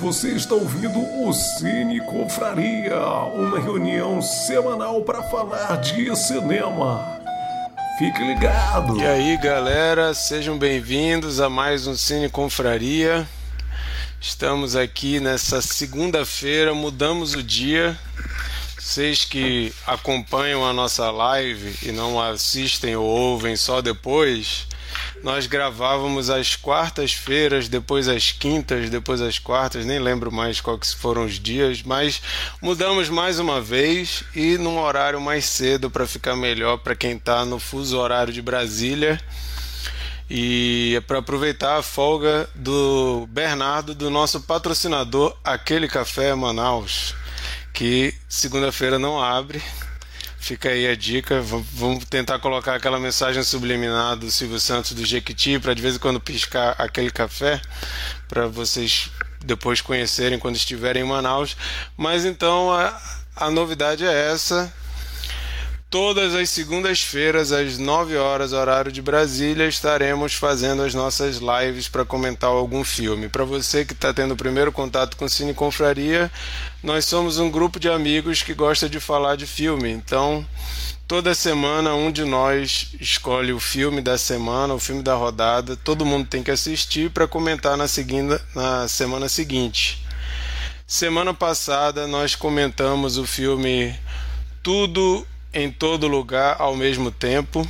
[0.00, 3.00] Você está ouvindo o Cine Confraria,
[3.34, 7.20] uma reunião semanal para falar de cinema.
[7.98, 8.96] Fique ligado!
[8.96, 13.28] E aí, galera, sejam bem-vindos a mais um Cine Confraria.
[14.20, 17.98] Estamos aqui nessa segunda-feira, mudamos o dia.
[18.78, 24.68] Vocês que acompanham a nossa live e não assistem ou ouvem só depois,
[25.22, 31.24] nós gravávamos às quartas-feiras, depois às quintas, depois às quartas, nem lembro mais quais foram
[31.24, 32.20] os dias, mas
[32.62, 37.44] mudamos mais uma vez e num horário mais cedo para ficar melhor para quem está
[37.44, 39.20] no fuso horário de Brasília.
[40.30, 47.14] E é para aproveitar a folga do Bernardo, do nosso patrocinador, aquele café Manaus,
[47.72, 49.62] que segunda-feira não abre
[50.48, 51.42] Fica aí a dica.
[51.42, 55.98] Vamos tentar colocar aquela mensagem subliminar do Silvio Santos do Jequiti para de vez em
[55.98, 57.60] quando piscar aquele café
[58.26, 59.10] para vocês
[59.44, 61.54] depois conhecerem quando estiverem em Manaus.
[61.98, 62.98] Mas então a,
[63.36, 64.72] a novidade é essa.
[65.90, 72.04] Todas as segundas-feiras, às 9 horas, horário de Brasília, estaremos fazendo as nossas lives para
[72.04, 73.26] comentar algum filme.
[73.26, 76.30] Para você que está tendo o primeiro contato com Cine Confraria,
[76.82, 79.88] nós somos um grupo de amigos que gosta de falar de filme.
[79.88, 80.46] Então,
[81.06, 85.74] toda semana, um de nós escolhe o filme da semana, o filme da rodada.
[85.74, 87.86] Todo mundo tem que assistir para comentar na,
[88.54, 90.04] na semana seguinte.
[90.86, 93.98] Semana passada, nós comentamos o filme
[94.62, 97.68] Tudo em todo lugar ao mesmo tempo.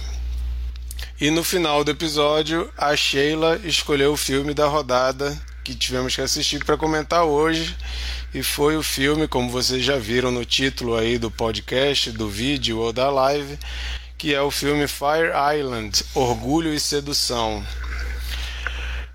[1.21, 5.37] E no final do episódio, a Sheila escolheu o filme da rodada
[5.69, 7.77] que tivemos que assistir para comentar hoje.
[8.33, 12.79] E foi o filme, como vocês já viram no título aí do podcast, do vídeo
[12.79, 13.59] ou da live,
[14.17, 17.63] que é o filme Fire Island Orgulho e Sedução.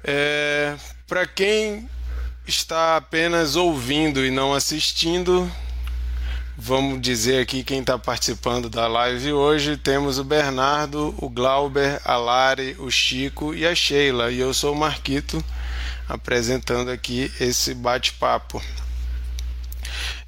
[0.04, 0.76] É,
[1.08, 1.90] para quem
[2.46, 5.50] está apenas ouvindo e não assistindo,
[6.56, 9.76] Vamos dizer aqui quem está participando da live hoje.
[9.76, 14.32] Temos o Bernardo, o Glauber, a Lari, o Chico e a Sheila.
[14.32, 15.44] E eu sou o Marquito,
[16.08, 18.62] apresentando aqui esse bate-papo.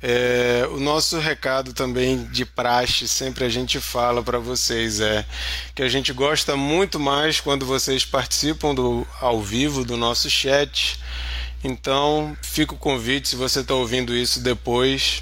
[0.01, 5.23] É, o nosso recado também de praxe, sempre a gente fala para vocês, é
[5.75, 10.99] que a gente gosta muito mais quando vocês participam do, ao vivo do nosso chat.
[11.63, 15.21] Então, fica o convite, se você está ouvindo isso depois,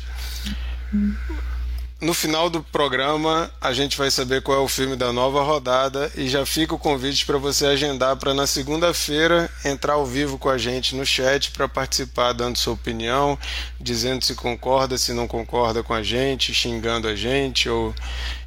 [2.04, 6.12] no final do programa, a gente vai saber qual é o filme da nova rodada
[6.16, 10.50] e já fica o convite para você agendar para na segunda-feira entrar ao vivo com
[10.50, 13.40] a gente no chat para participar, dando sua opinião,
[13.80, 17.96] dizendo se concorda, se não concorda com a gente, xingando a gente ou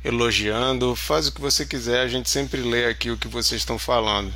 [0.04, 0.94] elogiando.
[0.94, 4.32] Faz o que você quiser, a gente sempre lê aqui o que vocês estão falando.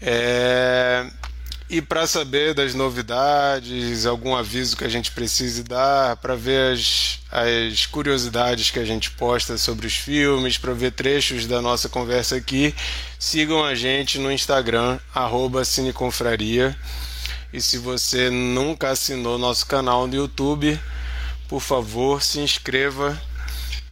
[0.00, 1.04] É...
[1.68, 7.18] E para saber das novidades, algum aviso que a gente precise dar, para ver as,
[7.30, 12.36] as curiosidades que a gente posta sobre os filmes, para ver trechos da nossa conversa
[12.36, 12.74] aqui,
[13.18, 14.98] sigam a gente no Instagram,
[15.64, 16.76] Cineconfraria.
[17.50, 20.78] E se você nunca assinou nosso canal no YouTube,
[21.48, 23.18] por favor, se inscreva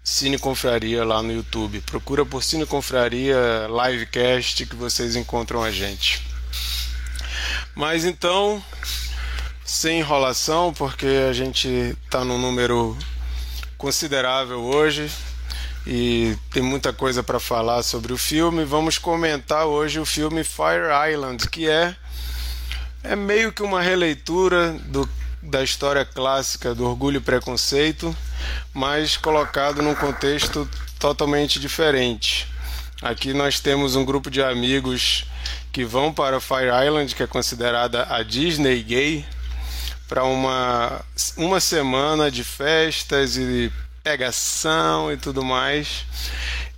[0.05, 1.81] Cine Confraria lá no YouTube.
[1.83, 6.32] Procura por Cine Confraria Livecast que vocês encontram a gente.
[7.75, 8.63] Mas então,
[9.65, 11.69] sem enrolação, porque a gente
[12.05, 12.97] está num número
[13.79, 15.11] considerável hoje
[15.87, 18.65] e tem muita coisa para falar sobre o filme.
[18.65, 21.97] Vamos comentar hoje o filme Fire Island, que é
[23.03, 25.09] é meio que uma releitura do,
[25.43, 28.17] da história clássica do Orgulho e Preconceito,
[28.73, 30.69] mas colocado num contexto
[31.01, 32.52] totalmente diferente.
[33.03, 35.25] Aqui nós temos um grupo de amigos
[35.73, 39.27] que vão para Fire Island, que é considerada a Disney gay,
[40.07, 41.05] para uma,
[41.37, 43.73] uma semana de festas e
[44.05, 46.05] pegação e tudo mais.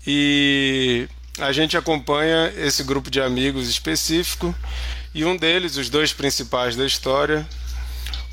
[0.06, 1.06] E
[1.38, 4.54] a gente acompanha esse grupo de amigos específico
[5.14, 7.46] e um deles, os dois principais da história,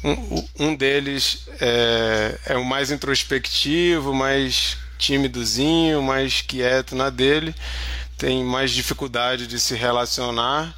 [0.02, 7.56] um, um deles é, é o mais introspectivo, mais timidozinho, mais quieto na dele,
[8.18, 10.74] tem mais dificuldade de se relacionar.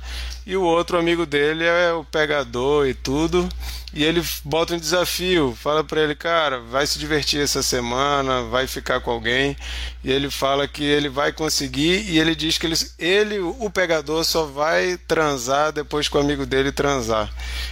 [0.45, 3.47] E o outro amigo dele é o pegador e tudo.
[3.93, 8.65] E ele bota um desafio, fala para ele, cara, vai se divertir essa semana, vai
[8.65, 9.55] ficar com alguém.
[10.03, 14.23] E ele fala que ele vai conseguir e ele diz que ele, ele o pegador,
[14.25, 17.29] só vai transar depois que o amigo dele transar.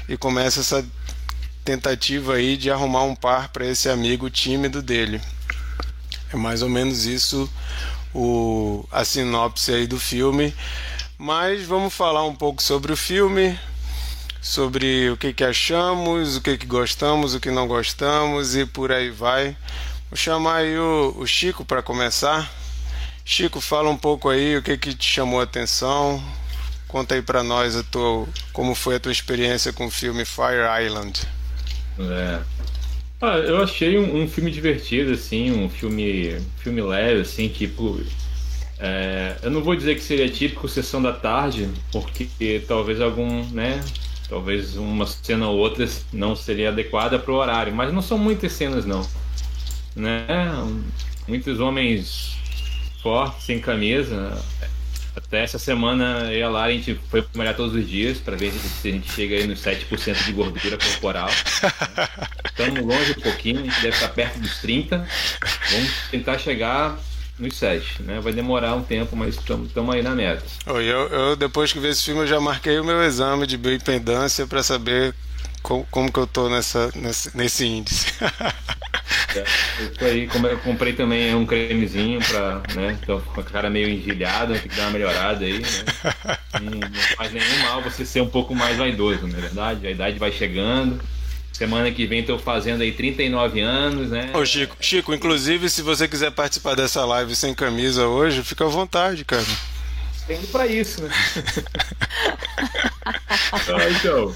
[0.07, 0.86] E começa essa
[1.63, 5.21] tentativa aí de arrumar um par para esse amigo tímido dele.
[6.33, 7.50] É mais ou menos isso
[8.13, 10.54] o, a sinopse aí do filme.
[11.18, 13.57] Mas vamos falar um pouco sobre o filme.
[14.42, 18.92] sobre o que, que achamos, o que, que gostamos, o que não gostamos e por
[18.92, 19.56] aí vai.
[20.10, 22.50] Vou chamar aí o, o Chico para começar.
[23.24, 26.22] Chico, fala um pouco aí o que, que te chamou a atenção.
[26.88, 30.68] Conta aí para nós a tua, como foi a tua experiência com o filme Fire
[30.86, 31.22] Island.
[32.00, 32.42] É.
[33.22, 38.02] Ah, eu achei um, um, filme divertido, assim, um filme, filme leve, assim, tipo.
[38.80, 43.80] É, eu não vou dizer que seria típico sessão da tarde, porque talvez algum, né?
[44.28, 48.54] Talvez uma cena ou outra não seria adequada para o horário, mas não são muitas
[48.54, 49.08] cenas não,
[49.96, 50.26] né?
[51.28, 52.36] Muitos homens
[53.04, 54.44] fortes sem camisa,
[55.16, 58.36] até essa semana eu e a Lara a gente foi malhar todos os dias para
[58.36, 61.30] ver se a gente chega aí nos 7% de gordura corporal.
[62.46, 65.08] Estamos longe um pouquinho, a gente deve estar perto dos 30.
[65.72, 66.98] Vamos tentar chegar
[67.38, 68.19] nos 7, né?
[68.22, 70.44] Vai demorar um tempo, mas estamos aí na meta.
[70.66, 74.46] Eu, eu, depois que vi esse filme, eu já marquei o meu exame de bioimpedância
[74.46, 75.13] para saber
[75.62, 78.08] como, como que eu tô nessa, nesse, nesse índice.
[79.34, 82.98] É, aí, eu comprei também um cremezinho pra, né?
[83.06, 86.38] Tô com a cara meio engelhada, tem que dar uma melhorada aí, né?
[86.62, 89.88] Não, não faz nenhum mal você ser um pouco mais vaidoso, não é verdade?
[89.88, 91.02] A idade vai chegando.
[91.54, 94.31] Semana que vem tô fazendo aí 39 anos, né?
[94.34, 98.68] Ô Chico, Chico, inclusive se você quiser participar dessa live sem camisa hoje, fica à
[98.68, 99.46] vontade, cara.
[100.28, 101.10] Tendo pra isso, né?
[103.52, 104.36] ah, então.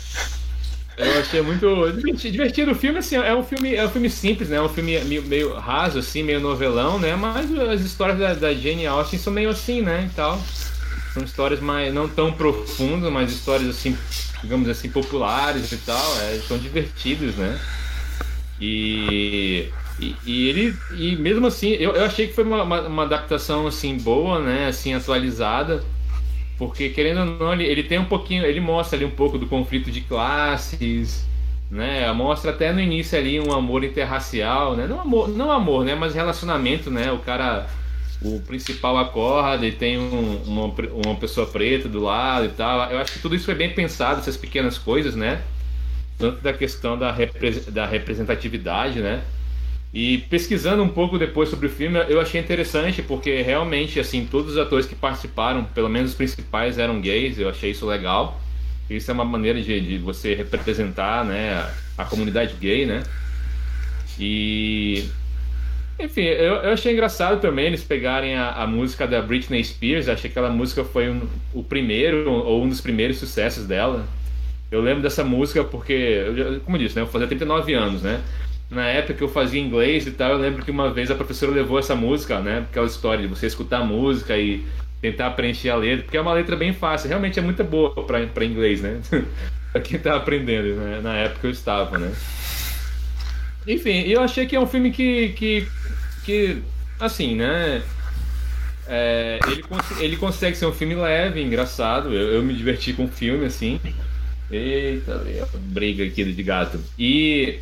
[0.98, 2.72] Eu achei muito divertido.
[2.72, 4.58] O filme, assim, é um filme, é um filme simples, né?
[4.58, 7.16] É um filme meio, meio, raso, assim, meio novelão, né?
[7.16, 10.08] Mas as histórias da, da Jane Austen são meio assim, né?
[10.10, 10.42] E tal.
[11.14, 13.98] São histórias mais não tão profundas, mas histórias assim,
[14.42, 16.18] digamos assim, populares e tal.
[16.22, 17.60] É, são divertidos, né?
[18.60, 19.70] E,
[20.00, 23.68] e, e, ele e mesmo assim, eu, eu achei que foi uma, uma, uma adaptação
[23.68, 24.68] assim boa, né?
[24.68, 25.84] Assim atualizada
[26.58, 28.46] porque, querendo ou não, ele, ele tem um pouquinho.
[28.46, 31.28] Ele mostra ali um pouco do conflito de classes,
[31.70, 32.12] né?
[32.14, 34.88] Mostra até no início ali um amor interracial, né?
[34.88, 35.96] Não amor, não amor, né?
[35.96, 37.12] Mas relacionamento, né?
[37.12, 37.68] O cara.
[38.22, 40.74] O principal acorda e tem um, uma,
[41.06, 42.90] uma pessoa preta do lado e tal.
[42.90, 45.42] Eu acho que tudo isso foi bem pensado, essas pequenas coisas, né?
[46.18, 49.22] Tanto da questão da, repre, da representatividade, né?
[49.96, 54.52] E pesquisando um pouco depois sobre o filme, eu achei interessante porque realmente assim todos
[54.52, 57.40] os atores que participaram, pelo menos os principais, eram gays.
[57.40, 58.38] Eu achei isso legal.
[58.90, 63.04] Isso é uma maneira de, de você representar, né, a, a, comunidade gay, né?
[64.20, 65.06] E
[65.98, 70.10] enfim, eu, eu achei engraçado também eles pegarem a, a música da Britney Spears.
[70.10, 71.22] Achei que aquela música foi um,
[71.54, 74.06] o primeiro ou um dos primeiros sucessos dela.
[74.70, 76.22] Eu lembro dessa música porque,
[76.66, 78.22] como eu disse, né, eu fazia 39 anos, né?
[78.70, 81.52] Na época que eu fazia inglês e tal, eu lembro que uma vez a professora
[81.52, 82.66] levou essa música, né?
[82.70, 84.66] Aquela história de você escutar a música e
[85.02, 88.46] tentar preencher a letra, porque é uma letra bem fácil, realmente é muito boa para
[88.46, 89.00] inglês, né?
[89.72, 91.00] pra quem tá aprendendo, né?
[91.02, 92.12] Na época eu estava, né?
[93.68, 95.68] Enfim, eu achei que é um filme que, que,
[96.24, 96.62] que
[97.00, 97.84] assim, né?
[98.88, 102.14] É, ele, cons ele consegue ser um filme leve, engraçado.
[102.14, 103.80] Eu, eu me diverti com o filme, assim.
[104.52, 105.24] Eita,
[105.56, 106.80] briga aqui de gato.
[106.98, 107.60] E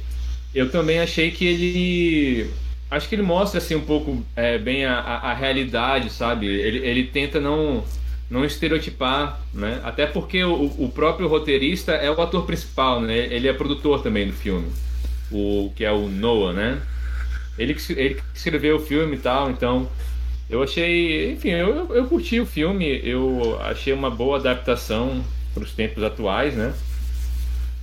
[0.53, 2.49] eu também achei que ele.
[2.89, 6.45] Acho que ele mostra assim um pouco é, bem a, a, realidade, sabe?
[6.45, 7.83] Ele, ele tenta não,
[8.29, 9.81] não estereotipar, né?
[9.83, 13.17] Até porque o, o próprio roteirista é o ator principal, né?
[13.31, 14.71] Ele é produtor também do filme,
[15.31, 16.81] o que é o Noah, né?
[17.57, 19.89] Ele que, ele escreveu o filme e tal, então
[20.49, 25.71] eu achei, enfim, eu, eu curti o filme, eu achei uma boa adaptação para os
[25.71, 26.73] tempos atuais, né?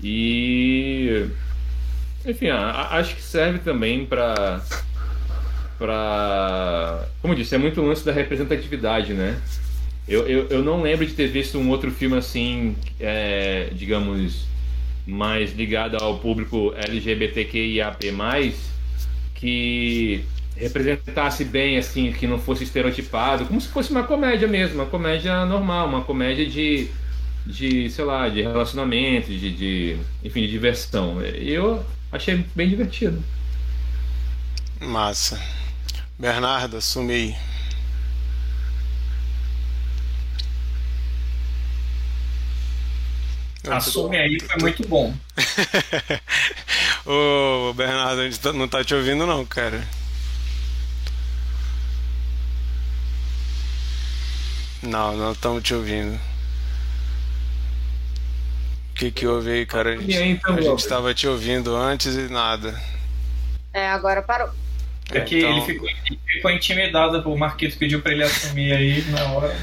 [0.03, 1.27] E
[2.27, 4.61] enfim, acho que serve também para
[5.79, 9.41] para como eu disse, é muito lance da representatividade, né?
[10.07, 14.47] Eu, eu, eu não lembro de ter visto um outro filme assim, é, digamos,
[15.07, 18.55] mais ligado ao público LGBTQIAP+,
[19.35, 20.25] que
[20.57, 25.47] representasse bem, assim, que não fosse estereotipado, como se fosse uma comédia mesmo, uma comédia
[25.47, 26.89] normal, uma comédia de,
[27.47, 31.23] de sei lá, de relacionamento, de, de enfim, de diversão.
[31.23, 33.23] Eu achei bem divertido.
[34.81, 35.41] Massa.
[36.19, 37.37] Bernardo, assume aí.
[43.69, 45.15] Assume aí, foi muito bom.
[47.05, 49.87] Ô, Bernardo, a gente tá, não tá te ouvindo não, cara.
[54.83, 56.30] Não, não estamos te ouvindo
[59.01, 59.95] que que houve aí, cara?
[59.95, 62.79] A gente, então, a gente estava te ouvindo antes e nada.
[63.73, 64.51] É, agora parou.
[65.11, 65.51] É que então...
[65.51, 69.57] ele, ficou, ele ficou intimidado, o Marquito pediu para ele assumir aí na hora.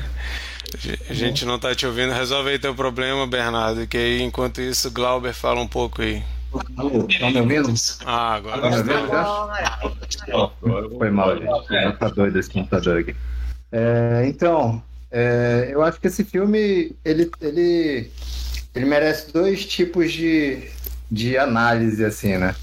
[1.08, 2.12] A gente não tá te ouvindo.
[2.14, 6.24] Resolve aí teu problema, Bernardo, que aí enquanto isso Glauber fala um pouco aí.
[7.08, 7.74] Estão me ouvindo?
[8.06, 8.62] Ah, agora.
[8.62, 10.52] Tá me ouvindo já?
[10.98, 11.98] Foi mal, gente.
[12.00, 13.16] Tá doido esse computador aqui.
[13.72, 18.12] É, então, é, eu acho que esse filme ele, ele,
[18.78, 20.60] ele merece dois tipos de,
[21.10, 22.56] de análise, assim, né?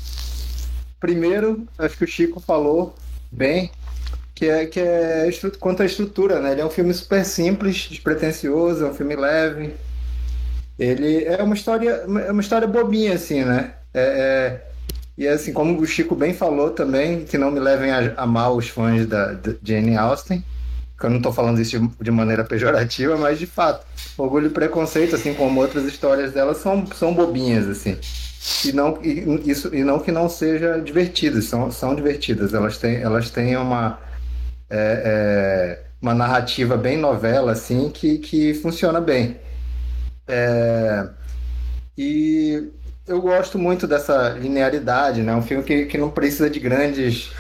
[1.00, 2.94] Primeiro, acho que o Chico falou
[3.30, 3.70] bem,
[4.34, 5.28] que é, que é
[5.58, 6.52] quanto à estrutura, né?
[6.52, 9.74] Ele é um filme super simples, despretensioso, é um filme leve.
[10.78, 13.74] Ele é uma história, é uma história bobinha, assim, né?
[13.92, 14.64] É, é,
[15.18, 18.56] e assim, como o Chico bem falou também, que não me levem a, a mal
[18.56, 20.44] os fãs da, da Jane Austen,
[21.04, 25.14] que eu não estou falando isso de, maneira pejorativa, mas de fato, Orgulho e Preconceito,
[25.14, 27.98] assim como outras histórias dela, são, são bobinhas, assim.
[28.64, 32.54] E não, e, isso, e não que não seja divertidas, são, são divertidas.
[32.54, 33.98] Elas têm, elas têm uma,
[34.70, 39.36] é, é, uma narrativa bem novela, assim, que, que funciona bem.
[40.26, 41.06] É,
[41.98, 42.70] e
[43.06, 45.34] eu gosto muito dessa linearidade, né?
[45.34, 47.30] Um filme que, que não precisa de grandes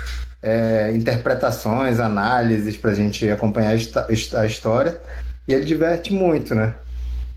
[0.44, 5.00] é, interpretações, análises para a gente acompanhar a história.
[5.48, 6.74] E ele diverte muito, né?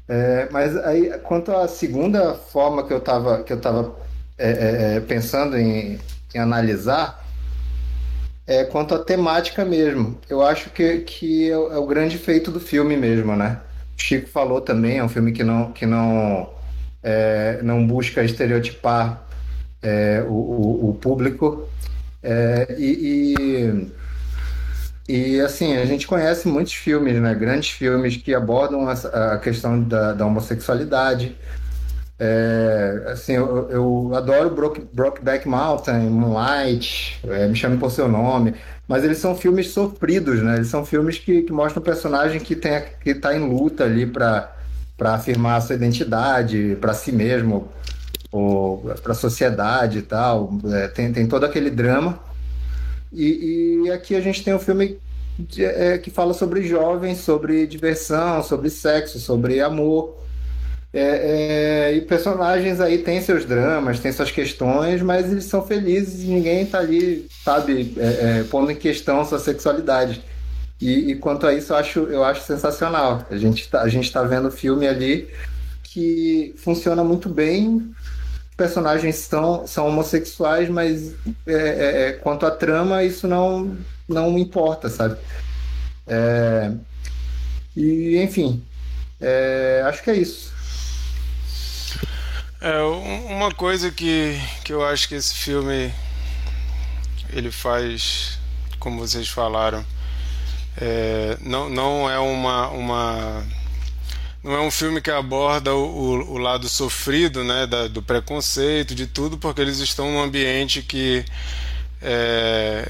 [0.10, 3.96] É, mas aí, quanto à segunda forma que eu estava que eu tava,
[4.38, 6.00] é, é, é, pensando em,
[6.36, 7.26] em analisar,
[8.46, 10.18] é quanto à temática mesmo.
[10.30, 13.60] Eu acho que, que é, o, é o grande feito do filme mesmo, né?
[13.98, 16.50] O Chico falou também, é um filme que não, que não,
[17.64, 19.24] não busca estereotipar
[20.30, 21.68] o, o, o, público.
[22.30, 23.36] É, e,
[25.08, 27.34] e, e, assim, a gente conhece muitos filmes, né?
[27.34, 28.92] Grandes filmes que abordam a,
[29.34, 31.38] a questão da, da homossexualidade,
[32.20, 38.56] é, assim, eu, eu adoro Broke, Brokeback Mountain, Moonlight, é, Me Chame Por Seu Nome,
[38.88, 40.56] mas eles são filmes sofridos, né?
[40.56, 44.06] Eles são filmes que, que mostram um personagem que tem que está em luta ali
[44.06, 44.52] para
[45.00, 47.70] afirmar a sua identidade para si mesmo
[49.02, 50.52] para a sociedade e tal.
[50.66, 52.20] É, tem, tem todo aquele drama.
[53.12, 55.00] E, e aqui a gente tem um filme
[55.40, 60.18] de, é, que fala sobre jovens, sobre diversão, sobre sexo, sobre amor.
[60.94, 66.24] É, é, e personagens aí têm seus dramas, têm suas questões, mas eles são felizes
[66.24, 70.24] e ninguém tá ali, sabe, é, é, pondo em questão sua sexualidade.
[70.80, 73.26] E, e, quanto a isso, eu acho, eu acho sensacional.
[73.30, 75.28] A gente tá, gente tá vendo filme ali
[75.84, 77.92] que funciona muito bem.
[78.58, 81.14] Personagens são, são homossexuais, mas
[81.46, 83.78] é, é, quanto à trama, isso não,
[84.10, 85.18] não importa, sabe?
[87.76, 88.64] e, enfim,
[89.86, 90.52] acho que é isso.
[92.60, 95.94] É, uma coisa que, que eu acho que esse filme
[97.32, 98.40] ele faz,
[98.80, 99.86] como vocês falaram,
[100.80, 103.46] é, não, não é uma, uma
[104.48, 109.06] não é um filme que aborda o, o lado sofrido né, da, do preconceito, de
[109.06, 111.26] tudo, porque eles estão num ambiente que
[112.02, 112.90] é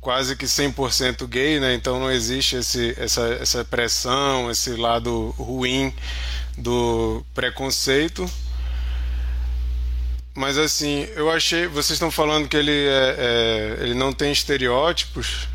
[0.00, 5.94] quase que 100% gay, né, então não existe esse, essa, essa pressão, esse lado ruim
[6.58, 8.28] do preconceito.
[10.34, 11.66] Mas assim, eu achei.
[11.66, 15.48] Vocês estão falando que ele, é, é, ele não tem estereótipos.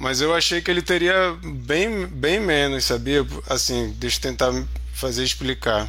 [0.00, 3.20] Mas eu achei que ele teria bem, bem menos, sabia?
[3.46, 4.50] Assim, deixa eu tentar
[4.94, 5.86] fazer explicar.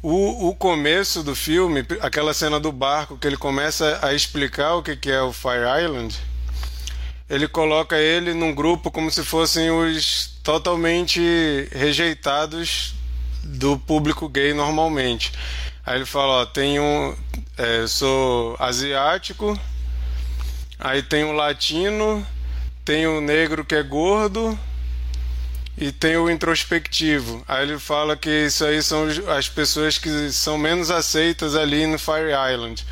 [0.00, 4.82] O, o começo do filme, aquela cena do barco que ele começa a explicar o
[4.82, 6.18] que, que é o Fire Island,
[7.28, 12.94] ele coloca ele num grupo como se fossem os totalmente rejeitados
[13.44, 15.32] do público gay normalmente.
[15.84, 17.14] Aí ele fala, ó, tem um.
[17.58, 19.58] É, sou asiático,
[20.78, 22.26] aí tem um latino,
[22.84, 24.58] tem o negro que é gordo
[25.76, 27.42] e tem o introspectivo.
[27.46, 31.98] Aí ele fala que isso aí são as pessoas que são menos aceitas ali no
[31.98, 32.84] Fire Island.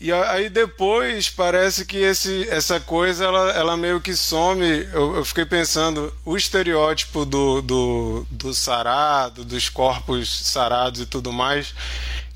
[0.00, 4.64] E aí depois parece que esse, essa coisa ela, ela meio que some.
[4.92, 11.32] Eu, eu fiquei pensando, o estereótipo do, do, do sarado, dos corpos sarados e tudo
[11.32, 11.74] mais,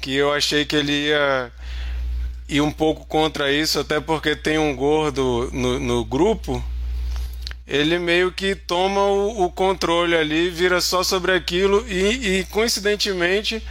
[0.01, 1.53] que eu achei que ele ia
[2.57, 6.63] ir um pouco contra isso, até porque tem um gordo no, no grupo.
[7.67, 13.63] Ele meio que toma o, o controle ali, vira só sobre aquilo e, e coincidentemente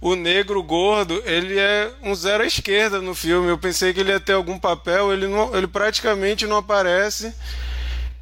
[0.00, 3.48] o negro gordo, ele é um zero à esquerda no filme.
[3.48, 7.32] Eu pensei que ele ia ter algum papel, ele, não, ele praticamente não aparece.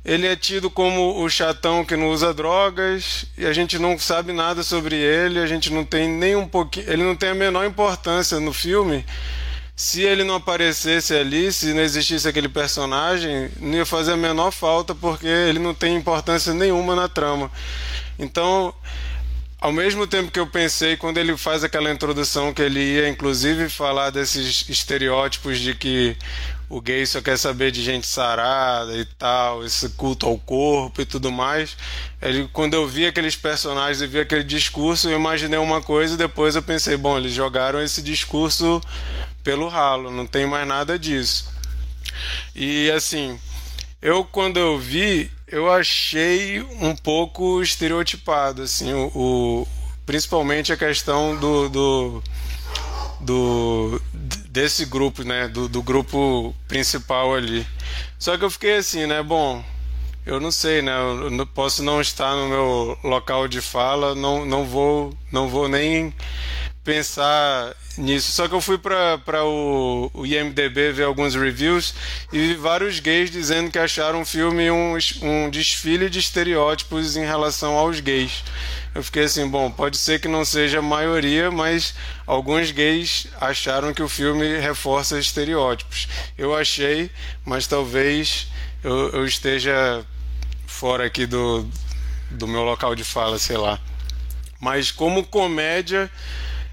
[0.04, 4.32] Ele é tido como o chatão que não usa drogas e a gente não sabe
[4.32, 7.64] nada sobre ele, a gente não tem nem um pouquinho, ele não tem a menor
[7.64, 9.04] importância no filme.
[9.76, 14.50] Se ele não aparecesse ali, se não existisse aquele personagem, não ia fazer a menor
[14.50, 17.50] falta porque ele não tem importância nenhuma na trama.
[18.18, 18.74] Então,
[19.60, 23.68] ao mesmo tempo que eu pensei, quando ele faz aquela introdução, que ele ia inclusive
[23.68, 26.16] falar desses estereótipos de que
[26.70, 31.04] o gay só quer saber de gente sarada e tal, esse culto ao corpo e
[31.04, 31.76] tudo mais.
[32.22, 36.16] Ele, quando eu vi aqueles personagens e vi aquele discurso, eu imaginei uma coisa e
[36.16, 38.80] depois eu pensei, bom, eles jogaram esse discurso
[39.42, 41.48] pelo ralo, não tem mais nada disso.
[42.54, 43.38] E assim,
[44.02, 49.68] eu quando eu vi, eu achei um pouco estereotipado, assim, o, o
[50.06, 52.22] principalmente a questão do, do,
[53.20, 54.02] do
[54.48, 57.66] desse grupo, né, do, do grupo principal ali.
[58.18, 59.64] Só que eu fiquei assim, né, bom,
[60.26, 60.92] eu não sei, né?
[60.92, 65.68] Eu não, posso não estar no meu local de fala, não, não vou, não vou
[65.68, 66.14] nem
[66.84, 68.32] pensar nisso.
[68.32, 71.94] Só que eu fui para o, o IMDB ver alguns reviews
[72.32, 77.74] e vários gays dizendo que acharam o filme um, um desfile de estereótipos em relação
[77.74, 78.42] aos gays.
[78.94, 81.94] Eu fiquei assim, bom, pode ser que não seja a maioria, mas
[82.26, 86.08] alguns gays acharam que o filme reforça estereótipos.
[86.36, 87.10] Eu achei,
[87.44, 88.48] mas talvez
[88.82, 90.04] eu, eu esteja
[90.66, 91.68] fora aqui do,
[92.30, 93.78] do meu local de fala, sei lá.
[94.58, 96.10] Mas como comédia,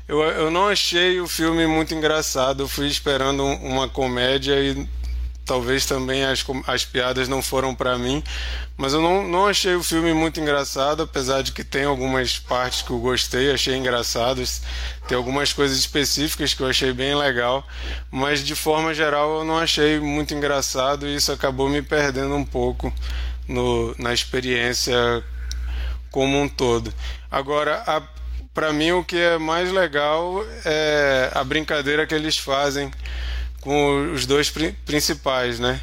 [0.07, 2.63] eu, eu não achei o filme muito engraçado.
[2.63, 4.87] Eu fui esperando uma comédia e
[5.45, 8.23] talvez também as, as piadas não foram para mim.
[8.77, 12.81] Mas eu não, não achei o filme muito engraçado, apesar de que tem algumas partes
[12.81, 14.61] que eu gostei, achei engraçadas.
[15.07, 17.65] Tem algumas coisas específicas que eu achei bem legal.
[18.09, 22.45] Mas de forma geral eu não achei muito engraçado e isso acabou me perdendo um
[22.45, 22.93] pouco
[23.47, 25.23] no, na experiência
[26.11, 26.93] como um todo.
[27.29, 28.16] Agora, a
[28.57, 32.89] para mim o que é mais legal é a brincadeira que eles fazem
[33.61, 34.51] com os dois
[34.83, 35.79] principais, né?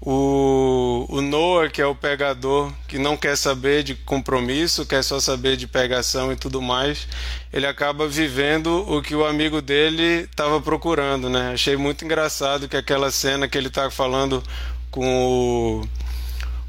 [0.00, 5.20] O, o Noah, que é o pegador, que não quer saber de compromisso, quer só
[5.20, 7.06] saber de pegação e tudo mais,
[7.52, 11.52] ele acaba vivendo o que o amigo dele estava procurando, né?
[11.52, 14.42] Achei muito engraçado que aquela cena que ele está falando
[14.90, 15.86] com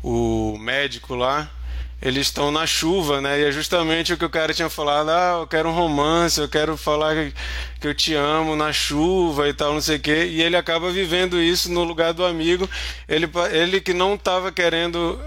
[0.04, 1.50] o, o médico lá,
[2.04, 3.39] eles estão na chuva, né?
[3.39, 6.50] E é justamente o que o cara tinha falado: ah, eu quero um romance, eu
[6.50, 7.32] quero falar
[7.80, 10.26] que eu te amo na chuva e tal, não sei o quê.
[10.30, 12.70] E ele acaba vivendo isso no lugar do amigo.
[13.08, 15.18] Ele, ele que não estava querendo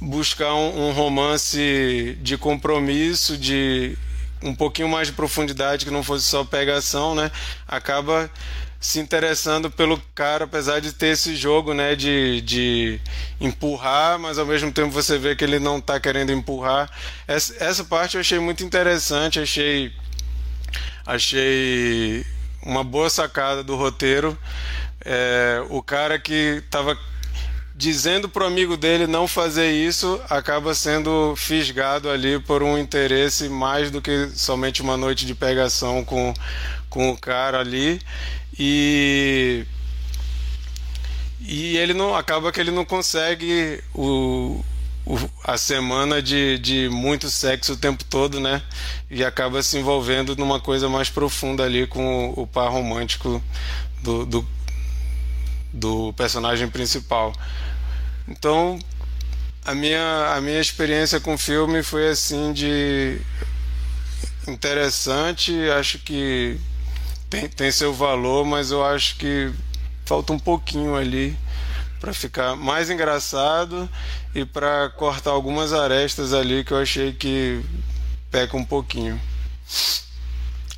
[0.00, 3.94] buscar um, um romance de compromisso, de
[4.42, 7.30] um pouquinho mais de profundidade, que não fosse só pegação, né?
[7.66, 8.30] Acaba
[8.80, 13.00] se interessando pelo cara, apesar de ter esse jogo, né, de, de
[13.40, 16.88] empurrar, mas ao mesmo tempo você vê que ele não está querendo empurrar.
[17.26, 19.92] Essa, essa parte eu achei muito interessante, achei
[21.04, 22.24] achei
[22.62, 24.38] uma boa sacada do roteiro.
[25.04, 26.96] É, o cara que estava
[27.74, 33.90] dizendo pro amigo dele não fazer isso acaba sendo fisgado ali por um interesse mais
[33.90, 36.34] do que somente uma noite de pegação com,
[36.90, 38.00] com o cara ali
[38.58, 39.64] e
[41.40, 44.62] e ele não acaba que ele não consegue o,
[45.06, 48.60] o, a semana de, de muito sexo o tempo todo, né?
[49.10, 53.42] E acaba se envolvendo numa coisa mais profunda ali com o, o par romântico
[54.02, 54.48] do, do,
[55.72, 57.32] do personagem principal.
[58.28, 58.78] Então,
[59.64, 63.18] a minha, a minha experiência com o filme foi assim de
[64.46, 66.58] interessante, acho que
[67.28, 69.52] tem, tem seu valor, mas eu acho que
[70.04, 71.36] falta um pouquinho ali
[72.00, 73.88] para ficar mais engraçado
[74.34, 77.62] e para cortar algumas arestas ali que eu achei que
[78.30, 79.20] peca um pouquinho.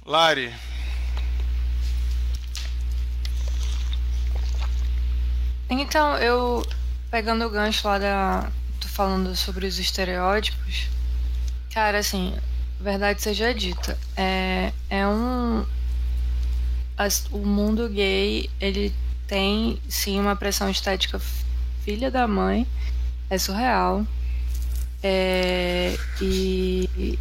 [0.05, 0.53] Lari.
[5.69, 6.67] Então, eu
[7.11, 8.51] pegando o gancho lá da.
[8.81, 10.89] tô falando sobre os estereótipos.
[11.73, 12.35] Cara, assim,
[12.81, 15.65] verdade seja dita, é, é um,
[17.33, 18.93] o mundo gay, ele
[19.27, 21.21] tem sim uma pressão estética
[21.83, 22.67] filha da mãe,
[23.29, 24.07] é surreal.
[25.03, 27.19] É, e, e,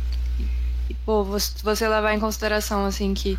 [0.89, 3.37] e, pô, você, você levar em consideração assim que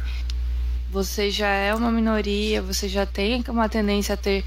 [0.90, 4.44] você já é uma minoria, você já tem uma tendência a ter,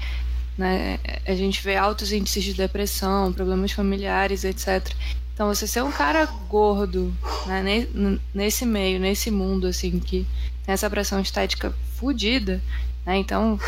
[0.58, 4.90] né, a gente vê altos índices de depressão, problemas familiares, etc.
[5.32, 7.14] Então você ser um cara gordo,
[7.46, 7.86] né,
[8.34, 10.26] nesse meio, nesse mundo assim que
[10.64, 12.62] tem essa pressão estética fodida,
[13.04, 13.16] né?
[13.16, 13.58] Então,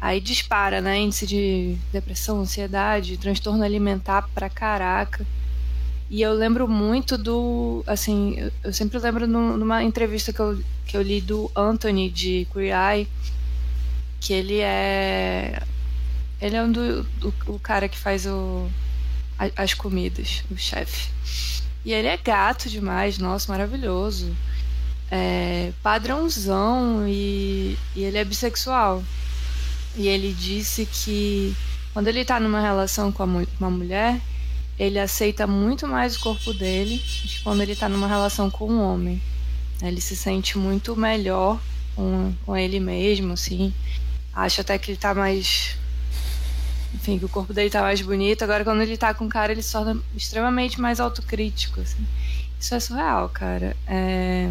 [0.00, 0.98] aí dispara, né?
[0.98, 5.26] Índice de depressão, ansiedade, transtorno alimentar pra caraca.
[6.08, 7.82] E eu lembro muito do.
[7.86, 12.76] Assim, eu sempre lembro numa entrevista que eu, que eu li do Anthony de Queer
[12.76, 13.08] Eye,
[14.20, 15.60] que ele é.
[16.40, 18.68] Ele é um do, do o cara que faz o,
[19.56, 21.10] as comidas, o chefe.
[21.84, 24.34] E ele é gato demais, nossa, maravilhoso.
[25.10, 29.04] É, padrãozão e, e ele é bissexual.
[29.94, 31.54] E ele disse que
[31.92, 34.20] quando ele tá numa relação com a mu- uma mulher,
[34.78, 38.82] ele aceita muito mais o corpo dele que quando ele tá numa relação com um
[38.82, 39.22] homem.
[39.80, 41.60] Ele se sente muito melhor
[41.94, 43.72] com, com ele mesmo, assim.
[44.34, 45.76] Acho até que ele tá mais.
[46.94, 48.42] Enfim, que o corpo dele tá mais bonito.
[48.42, 52.06] Agora, quando ele tá com cara, ele se torna extremamente mais autocrítico, assim.
[52.58, 53.76] Isso é surreal, cara.
[53.86, 54.50] É...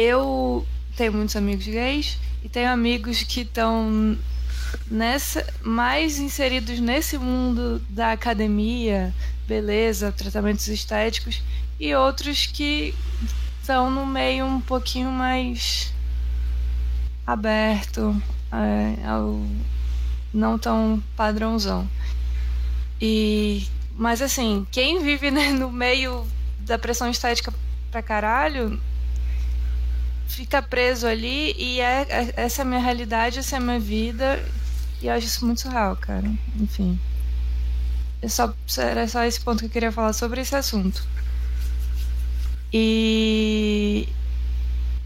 [0.00, 0.64] Eu
[0.96, 4.16] tenho muitos amigos gays e tenho amigos que estão
[4.88, 9.12] nessa mais inseridos nesse mundo da academia,
[9.48, 11.42] beleza, tratamentos estéticos
[11.80, 12.94] e outros que
[13.60, 15.92] estão no meio um pouquinho mais
[17.26, 19.44] aberto é, ao
[20.32, 21.90] não tão padrãozão.
[23.00, 26.24] E mas assim, quem vive né, no meio
[26.60, 27.52] da pressão estética
[27.90, 28.80] pra caralho
[30.28, 33.80] fica preso ali e é, é- essa é a minha realidade, essa é a minha
[33.80, 34.42] vida
[35.00, 36.30] e eu acho isso muito surreal, cara.
[36.60, 36.98] Enfim.
[38.20, 41.06] É só, era só esse ponto que eu queria falar sobre esse assunto.
[42.72, 44.08] E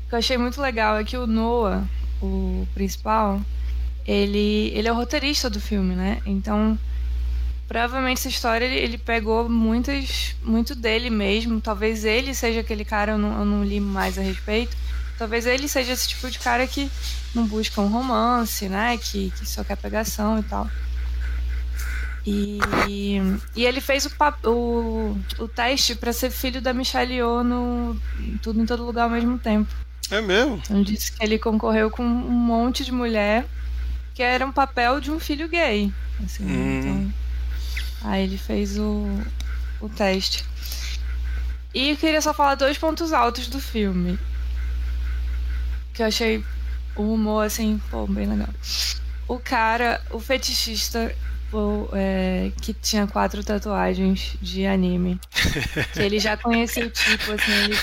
[0.06, 1.84] o que eu achei muito legal é que o Noah,
[2.20, 3.40] o principal,
[4.06, 6.20] ele, ele é o roteirista do filme, né?
[6.26, 6.78] Então,
[7.68, 11.60] provavelmente essa história ele, ele pegou muitas, muito dele mesmo.
[11.60, 14.76] Talvez ele seja aquele cara, eu não, eu não li mais a respeito.
[15.22, 16.90] Talvez ele seja esse tipo de cara que
[17.32, 18.98] não busca um romance, né?
[18.98, 20.68] Que, que só quer pegação e tal.
[22.26, 22.58] E,
[23.54, 24.10] e ele fez o,
[24.50, 27.96] o, o teste pra ser filho da Michelle Yeoh no
[28.42, 29.72] Tudo em Todo Lugar ao mesmo tempo.
[30.10, 30.56] É mesmo?
[30.56, 33.46] Então disse que ele concorreu com um monte de mulher
[34.14, 35.92] que era um papel de um filho gay.
[36.24, 36.80] assim, Hum.
[36.80, 37.14] então,
[38.10, 39.06] aí ele fez o,
[39.80, 40.44] o teste.
[41.72, 44.18] E eu queria só falar dois pontos altos do filme.
[45.94, 46.44] Que eu achei
[46.96, 48.48] o humor, assim, pô, bem legal.
[49.28, 51.14] O cara, o fetichista,
[51.52, 55.20] o, é, que tinha quatro tatuagens de anime.
[55.92, 57.76] que ele já conhecia o tipo, assim, ele.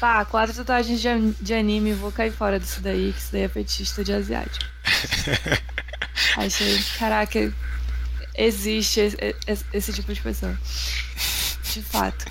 [0.00, 1.08] Pá, quatro tatuagens de,
[1.40, 4.64] de anime, vou cair fora disso daí, que isso daí é fetichista de asiático.
[6.36, 7.52] Achei, caraca,
[8.36, 9.16] existe esse,
[9.46, 10.56] esse- esse tipo de pessoa.
[11.74, 12.26] De fato.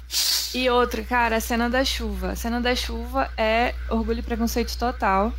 [0.54, 2.32] E outro, cara, a cena da chuva.
[2.32, 5.34] A cena da chuva é orgulho e preconceito total.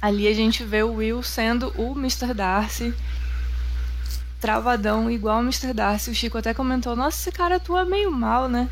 [0.00, 2.32] Ali a gente vê o Will sendo o Mr.
[2.32, 2.94] Darcy.
[4.40, 5.72] Travadão, igual o Mr.
[5.72, 6.10] Darcy.
[6.10, 8.68] O Chico até comentou: Nossa, esse cara atua meio mal, né?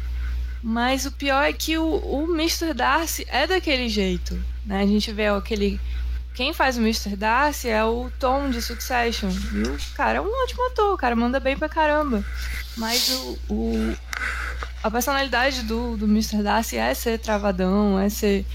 [0.62, 2.73] Mas o pior é que o, o Mr.
[2.73, 4.40] Darcy é daquele jeito.
[4.64, 4.81] Né?
[4.81, 5.81] A gente vê aquele.
[6.35, 7.14] Quem faz o Mr.
[7.14, 9.31] Darcy é o Tom de Succession.
[9.31, 12.25] E o cara é um ótimo ator, o cara manda bem pra caramba.
[12.77, 13.97] Mas o, o-
[14.83, 16.42] a personalidade do, do Mr.
[16.42, 18.47] Darcy é ser travadão, é ser.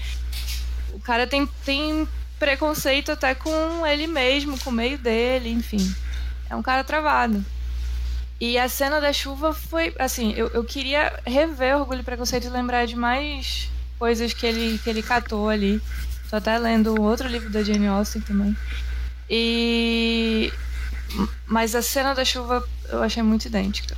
[0.92, 2.06] O cara tem, tem
[2.38, 5.94] preconceito até com ele mesmo, com o meio dele, enfim.
[6.50, 7.44] É um cara travado.
[8.40, 9.94] E a cena da chuva foi.
[9.98, 14.78] Assim, eu, eu queria rever Orgulho e Preconceito e lembrar de mais coisas que ele,
[14.78, 15.80] que ele catou ali.
[16.28, 18.56] Tô até lendo outro livro da Jane Austen também.
[19.30, 20.52] E.
[21.46, 23.96] Mas a cena da chuva eu achei muito idêntica.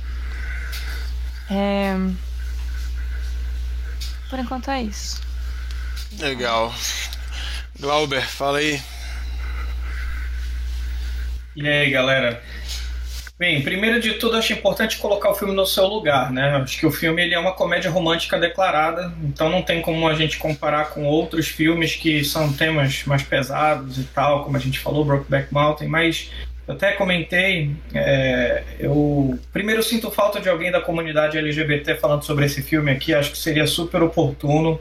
[1.49, 1.93] É...
[4.29, 5.21] Por enquanto é isso.
[6.17, 6.73] Legal.
[7.79, 8.81] Glauber, fala aí.
[11.55, 12.41] E aí, galera?
[13.41, 16.57] Bem, primeiro de tudo, acho importante colocar o filme no seu lugar, né?
[16.57, 20.13] Acho que o filme ele é uma comédia romântica declarada, então não tem como a
[20.13, 24.77] gente comparar com outros filmes que são temas mais pesados e tal, como a gente
[24.77, 26.29] falou, Brokeback Mountain, mas
[26.67, 32.45] eu até comentei, é, eu primeiro sinto falta de alguém da comunidade LGBT falando sobre
[32.45, 34.79] esse filme aqui, acho que seria super oportuno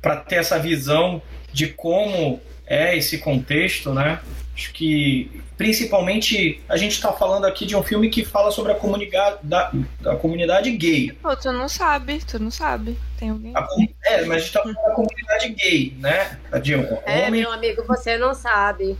[0.00, 1.20] para ter essa visão
[1.52, 4.18] de como é esse contexto, né?
[4.58, 8.74] Acho que principalmente a gente está falando aqui de um filme que fala sobre a
[8.74, 11.12] comunidade da, da comunidade gay.
[11.22, 12.98] Pô, tu não sabe, tu não sabe.
[13.16, 13.52] Tem alguém.
[13.56, 13.64] A
[14.02, 16.38] é, mas a gente está falando da comunidade gay, né?
[16.60, 18.96] De É, homens, meu amigo, você não sabe.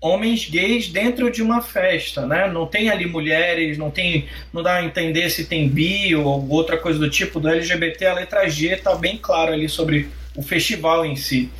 [0.00, 2.48] homens gays dentro de uma festa, né?
[2.48, 6.76] Não tem ali mulheres, não tem, não dá a entender se tem bi ou outra
[6.76, 8.06] coisa do tipo do LGBT.
[8.06, 11.50] A letra G tá bem claro ali sobre o festival em si.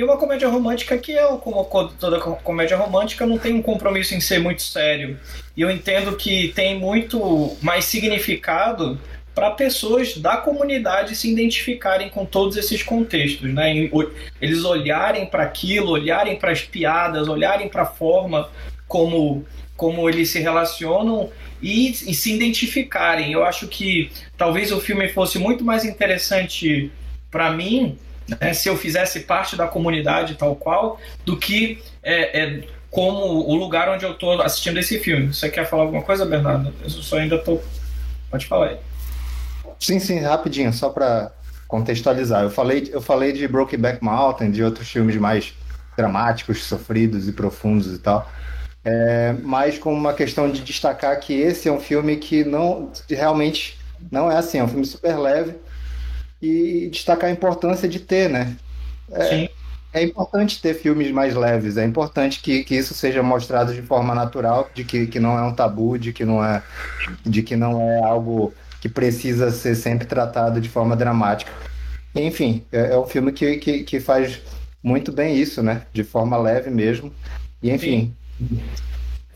[0.00, 1.62] E uma comédia romântica que é, como
[2.00, 5.20] toda co- comédia romântica, não tem um compromisso em ser muito sério.
[5.54, 8.98] E eu entendo que tem muito mais significado
[9.34, 13.90] para pessoas da comunidade se identificarem com todos esses contextos, né?
[14.40, 18.48] Eles olharem para aquilo, olharem para as piadas, olharem para a forma
[18.88, 19.44] como
[19.76, 23.32] como eles se relacionam e, e, se identificarem.
[23.32, 26.90] Eu acho que talvez o filme fosse muito mais interessante
[27.30, 27.98] para mim
[28.40, 33.54] né, se eu fizesse parte da comunidade tal qual do que é, é, como o
[33.54, 35.32] lugar onde eu estou assistindo esse filme.
[35.32, 36.72] Você quer falar alguma coisa, Bernardo?
[36.82, 37.62] Eu só ainda estou.
[38.30, 38.76] Pode falar aí.
[39.78, 41.32] Sim, sim, rapidinho, só para
[41.66, 42.42] contextualizar.
[42.42, 45.54] Eu falei, eu falei de Brokeback Mountain, de outros filmes mais
[45.96, 48.30] dramáticos, sofridos e profundos e tal.
[48.84, 53.78] É, mas com uma questão de destacar que esse é um filme que não realmente
[54.10, 55.54] não é assim, é um filme super leve
[56.40, 58.56] e destacar a importância de ter, né?
[59.12, 59.48] É, Sim.
[59.92, 64.14] é importante ter filmes mais leves, é importante que, que isso seja mostrado de forma
[64.14, 66.62] natural, de que, que não é um tabu, de que não é,
[67.24, 71.52] de que não é algo que precisa ser sempre tratado de forma dramática.
[72.14, 74.40] Enfim, é, é um filme que, que, que faz
[74.82, 75.82] muito bem isso, né?
[75.92, 77.12] De forma leve mesmo.
[77.62, 78.14] E enfim,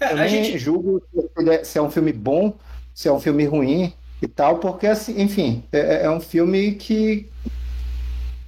[0.00, 0.58] é, eu nem gente...
[0.58, 1.02] julgo
[1.50, 2.54] é, se é um filme bom,
[2.94, 3.92] se é um filme ruim
[4.24, 7.28] e tal, porque, assim, enfim, é, é um filme que,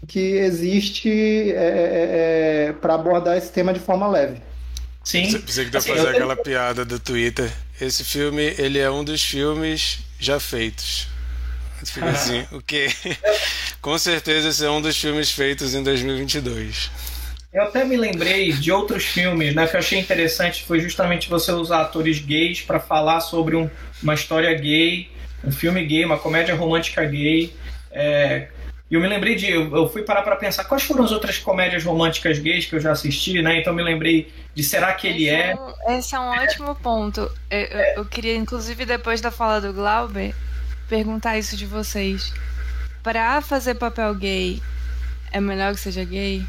[0.06, 1.10] que existe
[1.52, 4.40] é, é, é para abordar esse tema de forma leve.
[5.04, 5.30] Sim.
[5.30, 7.50] Você precisa que assim, fazer aquela piada do Twitter.
[7.80, 11.06] Esse filme, ele é um dos filmes já feitos.
[11.84, 12.88] Fica assim, o quê?
[13.80, 16.90] Com certeza esse é um dos filmes feitos em 2022.
[17.52, 19.66] Eu até me lembrei de outros filmes, né?
[19.66, 23.70] Que eu achei interessante foi justamente você usar atores gays para falar sobre um,
[24.02, 25.08] uma história gay,
[25.46, 27.54] um filme gay, uma comédia romântica gay.
[27.90, 28.48] É,
[28.90, 29.50] e eu me lembrei de.
[29.50, 32.92] Eu fui parar para pensar quais foram as outras comédias românticas gays que eu já
[32.92, 33.60] assisti, né?
[33.60, 35.50] Então me lembrei de Será que ele é?
[35.50, 35.90] esse é?
[35.90, 37.30] Um, esse é um ótimo ponto.
[37.50, 40.34] Eu, eu, eu, queria, inclusive, depois da fala do Glauber,
[40.88, 42.32] perguntar isso de vocês.
[43.02, 44.62] Para fazer papel gay,
[45.32, 46.44] é melhor que seja gay?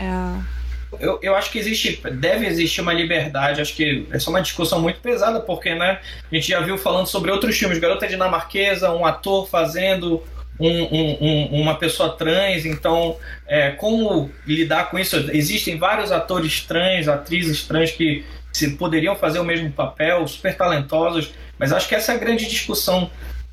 [0.00, 0.53] É...
[1.00, 4.80] Eu, eu acho que existe, deve existir uma liberdade, acho que essa é uma discussão
[4.80, 9.04] muito pesada, porque né, a gente já viu falando sobre outros filmes, Garota Dinamarquesa, um
[9.04, 10.22] ator fazendo
[10.58, 15.16] um, um, um, uma pessoa trans, então é, como lidar com isso?
[15.32, 21.34] Existem vários atores trans, atrizes trans que se poderiam fazer o mesmo papel, super talentosos,
[21.58, 23.10] mas acho que essa é a grande discussão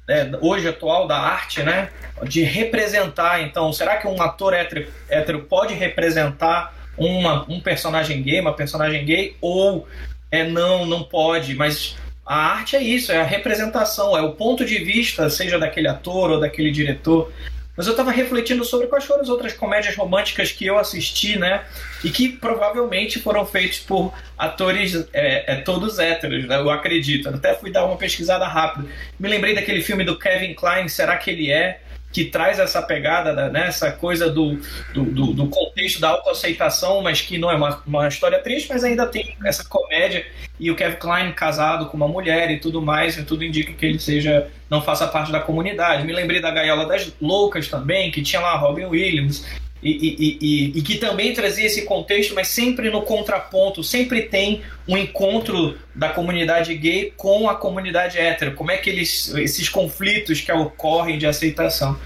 [0.08, 1.89] é, hoje atual da arte, né?
[2.23, 3.41] De representar.
[3.41, 9.03] Então, será que um ator hétero, hétero pode representar uma, um personagem gay, uma personagem
[9.03, 9.87] gay, ou
[10.29, 14.63] é não, não pode, mas a arte é isso, é a representação, é o ponto
[14.63, 17.31] de vista, seja daquele ator ou daquele diretor.
[17.75, 21.63] Mas eu estava refletindo sobre quais foram as outras comédias românticas que eu assisti, né?
[22.03, 26.57] E que provavelmente foram feitas por atores é, é, todos héteros, né?
[26.57, 27.29] eu acredito.
[27.29, 28.87] Até fui dar uma pesquisada rápida.
[29.17, 31.79] Me lembrei daquele filme do Kevin Klein, Será que ele é?
[32.12, 34.60] Que traz essa pegada, né, essa coisa do,
[34.93, 38.84] do, do, do contexto da autoaceitação, mas que não é uma, uma história triste, mas
[38.84, 40.26] ainda tem essa comédia.
[40.60, 43.86] E o Kevin Klein casado com uma mulher e tudo mais, e tudo indica que
[43.86, 46.06] ele seja não faça parte da comunidade.
[46.06, 49.45] Me lembrei da Gaiola das Loucas também, que tinha lá Robin Williams.
[49.82, 54.62] E, e, e, e, que também trazia esse contexto, mas sempre no contraponto, sempre tem
[54.88, 60.39] um encontro da comunidade gay com a comunidade hétero, como é que eles, esses conflitos
[60.39, 62.00] que ocorrem de aceitação.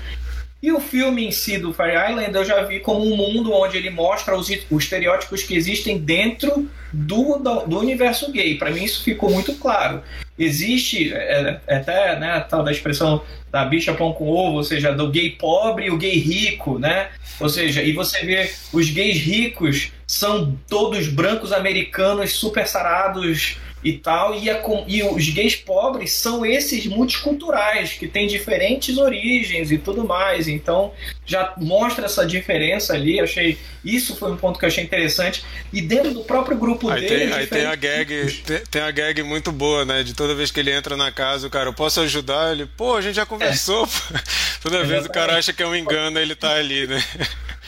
[0.66, 3.78] E o filme em si do Fire Island eu já vi como um mundo onde
[3.78, 8.58] ele mostra os, os estereótipos que existem dentro do, do, do universo gay.
[8.58, 10.02] Para mim isso ficou muito claro.
[10.38, 13.21] Existe é, é, até né, a tal da expressão
[13.52, 17.10] da bicha pão com ovo, ou seja, do gay pobre e o gay rico, né?
[17.39, 23.93] Ou seja, e você vê os gays ricos são todos brancos americanos super sarados e
[23.93, 29.78] tal, e, a, e, os gays pobres são esses multiculturais que têm diferentes origens e
[29.78, 30.48] tudo mais.
[30.48, 30.91] Então
[31.26, 33.20] já mostra essa diferença ali.
[33.20, 35.46] Achei isso foi um ponto que eu achei interessante.
[35.72, 37.26] E dentro do próprio grupo aí dele.
[37.26, 40.04] Tem, aí tem a gag, tem, tem, a gag muito boa, né?
[40.04, 42.52] De toda vez que ele entra na casa, o cara, eu posso ajudar?
[42.52, 43.88] Ele, pô, a gente já conversou.
[44.14, 44.20] É.
[44.62, 47.04] toda vez o cara acha que é um engano, ele tá ali, né?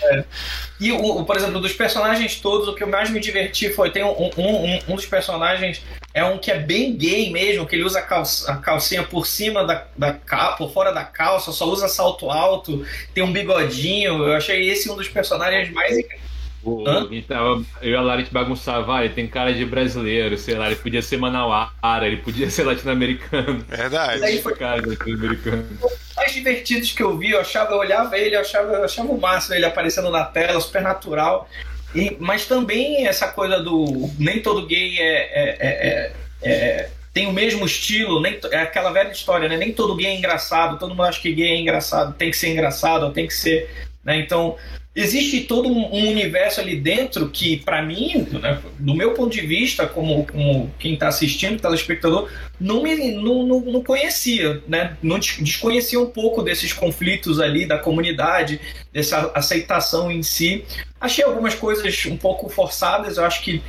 [0.01, 0.23] É.
[0.79, 4.03] E, o, por exemplo, dos personagens todos, o que eu mais me diverti foi: tem
[4.03, 5.81] um, um, um, um dos personagens
[6.17, 9.27] é um que é bem gay mesmo, que ele usa a, calça, a calcinha por
[9.27, 14.23] cima da, da capa, por fora da calça, só usa salto alto, tem um bigodinho.
[14.23, 15.97] Eu achei esse um dos personagens mais
[16.63, 16.83] o,
[17.25, 20.67] tava, eu e a Lara te bagunçava, ah, ele tem cara de brasileiro, sei lá,
[20.67, 23.63] ele podia ser manauara, ele podia ser latino-americano.
[23.69, 24.23] Verdade.
[24.23, 25.65] Aí foi cara de latino-americano.
[26.15, 29.21] mais divertidos que eu vi, eu achava, eu olhava ele, eu achava, eu achava o
[29.21, 31.47] máximo ele aparecendo na tela, super natural.
[31.95, 36.11] E, mas também essa coisa do nem todo gay é, é, é,
[36.43, 39.57] é tem o mesmo estilo, nem, é aquela velha história, né?
[39.57, 42.49] Nem todo gay é engraçado, todo mundo acha que gay é engraçado, tem que ser
[42.49, 43.71] engraçado, tem que ser.
[44.03, 44.19] Né?
[44.19, 44.55] Então,
[44.95, 49.41] existe todo um, um universo ali dentro que, para mim, né, do meu ponto de
[49.41, 54.95] vista, como, como quem está assistindo, telespectador, não, me, não, não, não conhecia, né?
[55.01, 58.61] Não desconhecia um pouco desses conflitos ali da comunidade,
[58.93, 60.63] dessa aceitação em si.
[61.01, 63.63] Achei algumas coisas um pouco forçadas, eu acho que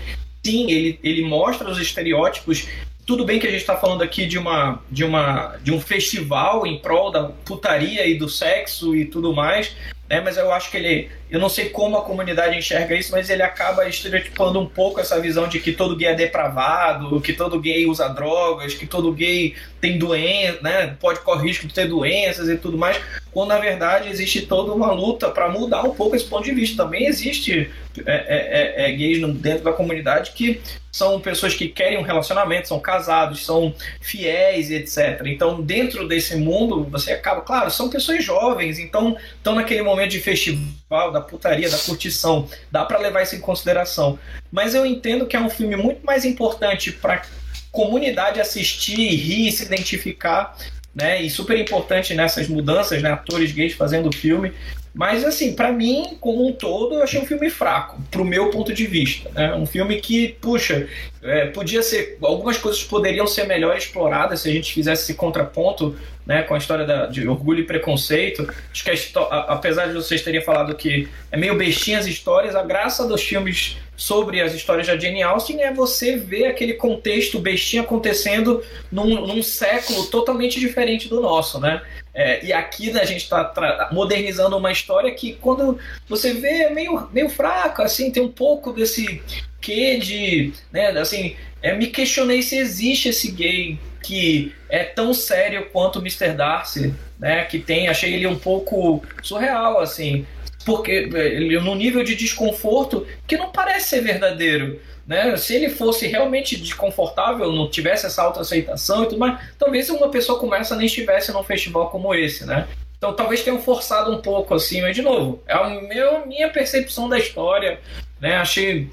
[0.44, 2.68] sim, ele, ele mostra os estereótipos
[3.08, 6.66] tudo bem que a gente está falando aqui de uma, de uma de um festival
[6.66, 9.74] em prol da putaria e do sexo e tudo mais,
[10.10, 10.20] né?
[10.20, 13.42] Mas eu acho que ele, eu não sei como a comunidade enxerga isso, mas ele
[13.42, 17.86] acaba estereotipando um pouco essa visão de que todo gay é depravado, que todo gay
[17.86, 20.96] usa drogas, que todo gay tem doença, né?
[21.00, 22.98] Pode correr risco de ter doenças e tudo mais,
[23.30, 26.82] quando na verdade existe toda uma luta para mudar um pouco esse ponto de vista.
[26.82, 27.70] Também existe
[28.06, 30.60] é, é, é, é gays dentro da comunidade que
[30.90, 35.22] são pessoas que querem um relacionamento, são casados, são fiéis, etc.
[35.26, 40.20] Então, dentro desse mundo, você acaba, claro, são pessoas jovens, então estão naquele momento de
[40.20, 44.18] festival, da putaria, da curtição, dá para levar isso em consideração.
[44.50, 47.22] Mas eu entendo que é um filme muito mais importante para
[47.70, 50.56] comunidade assistir, rir, se identificar,
[50.94, 51.22] né?
[51.22, 53.12] E super importante nessas mudanças, né?
[53.12, 54.52] Atores gays fazendo filme.
[54.98, 58.74] Mas, assim, para mim, como um todo, eu achei um filme fraco, pro meu ponto
[58.74, 59.30] de vista.
[59.30, 59.54] Né?
[59.54, 60.88] Um filme que, puxa,
[61.22, 62.18] é, podia ser.
[62.20, 65.94] Algumas coisas poderiam ser melhor exploradas se a gente fizesse esse contraponto
[66.26, 68.52] né, com a história da, de orgulho e preconceito.
[68.72, 72.64] Acho que, a, apesar de vocês terem falado que é meio bestinha as histórias, a
[72.64, 77.82] graça dos filmes sobre as histórias da Jane Austen é você ver aquele contexto bestinha
[77.82, 81.82] acontecendo num, num século totalmente diferente do nosso, né?
[82.18, 85.78] É, e aqui né, a gente está modernizando uma história que quando
[86.08, 89.22] você vê é meio, meio fraca, assim, tem um pouco desse
[89.60, 95.68] que de, né, assim, é, me questionei se existe esse gay que é tão sério
[95.72, 96.32] quanto o Mr.
[96.32, 100.26] Darcy, né, que tem, achei ele um pouco surreal, assim,
[100.66, 104.80] porque ele no nível de desconforto que não parece ser verdadeiro.
[105.08, 105.34] Né?
[105.38, 110.38] Se ele fosse realmente desconfortável, não tivesse essa autoaceitação e tudo mais, talvez uma pessoa
[110.38, 112.68] como essa nem estivesse num festival como esse, né?
[112.98, 117.08] Então talvez tenham forçado um pouco assim, mas de novo, é a meu, minha percepção
[117.08, 117.80] da história,
[118.20, 118.36] né?
[118.36, 118.90] Achei,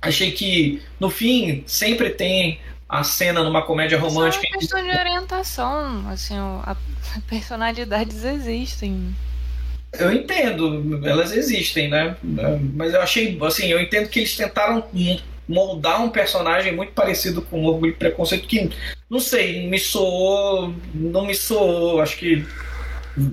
[0.00, 4.46] achei que no fim sempre tem a cena numa comédia romântica.
[4.46, 6.76] É uma questão de orientação, assim, a,
[7.28, 9.12] personalidades existem.
[9.92, 12.16] Eu entendo, elas existem, né?
[12.74, 14.84] Mas eu achei, assim, eu entendo que eles tentaram
[15.48, 18.70] moldar um personagem muito parecido com o Orgulho e Preconceito, que,
[19.08, 22.44] não sei, me soou, não me soou, acho que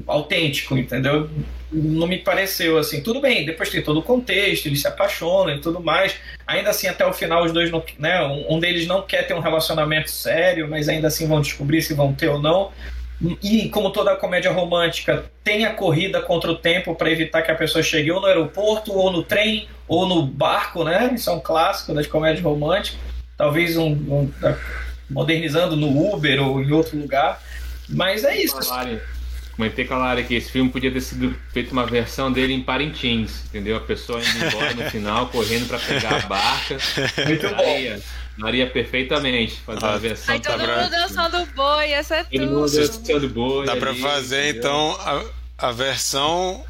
[0.07, 1.29] autêntico, entendeu?
[1.71, 3.01] Não me pareceu assim.
[3.01, 6.15] Tudo bem, depois tem todo o contexto, eles se apaixonam e tudo mais.
[6.47, 8.23] Ainda assim, até o final, os dois, não, né?
[8.49, 12.13] Um deles não quer ter um relacionamento sério, mas ainda assim vão descobrir se vão
[12.13, 12.71] ter ou não.
[13.41, 17.55] E como toda comédia romântica, tem a corrida contra o tempo para evitar que a
[17.55, 21.11] pessoa chegue ou no aeroporto, ou no trem, ou no barco, né?
[21.13, 22.99] Isso é um clássico das comédias românticas.
[23.37, 24.31] Talvez um, um
[25.09, 27.41] modernizando no Uber ou em outro lugar.
[27.87, 28.57] Mas é isso.
[28.69, 28.99] Lari,
[29.55, 32.61] comentei com a Lara que esse filme podia ter sido feito uma versão dele em
[32.61, 33.77] Parintins, entendeu?
[33.77, 36.77] A pessoa indo embora no final, correndo para pegar a barca.
[37.25, 38.01] Muito bom.
[38.37, 42.37] Maria perfeitamente fazer ah, a versão Aí todo mundo dançando boi, essa é tudo.
[42.37, 43.65] Todo mundo dançando boi.
[43.65, 44.59] Dá para fazer entendeu?
[44.59, 46.65] então a, a versão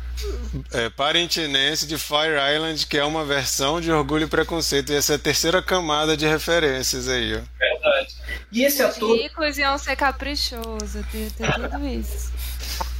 [0.71, 4.91] é, parentinense de Fire Island, que é uma versão de Orgulho e Preconceito.
[4.91, 7.41] E essa é a terceira camada de referências aí, ó.
[7.59, 8.15] Verdade.
[8.51, 9.17] E esse ator.
[9.17, 12.33] Ricos iam ser caprichosos, tem, tem tudo isso.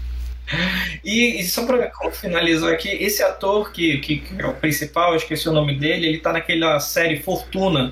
[1.04, 5.18] E, e, só para finalizar aqui, esse ator que, que, que, é o principal, eu
[5.18, 7.92] esqueci o nome dele, ele tá naquela série Fortuna,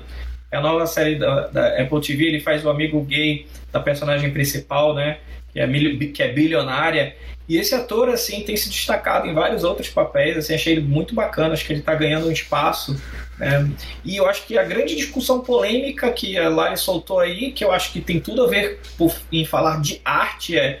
[0.54, 4.94] a nova série da, da, Apple TV, ele faz o amigo gay da personagem principal,
[4.94, 5.18] né?
[5.52, 5.66] Que é,
[6.12, 7.14] que é bilionária.
[7.48, 11.14] E esse ator, assim, tem se destacado em vários outros papéis, assim, achei ele muito
[11.14, 12.98] bacana, acho que ele está ganhando um espaço.
[13.38, 13.70] Né?
[14.04, 17.70] E eu acho que a grande discussão polêmica que a Lari soltou aí, que eu
[17.70, 20.80] acho que tem tudo a ver por, em falar de arte, é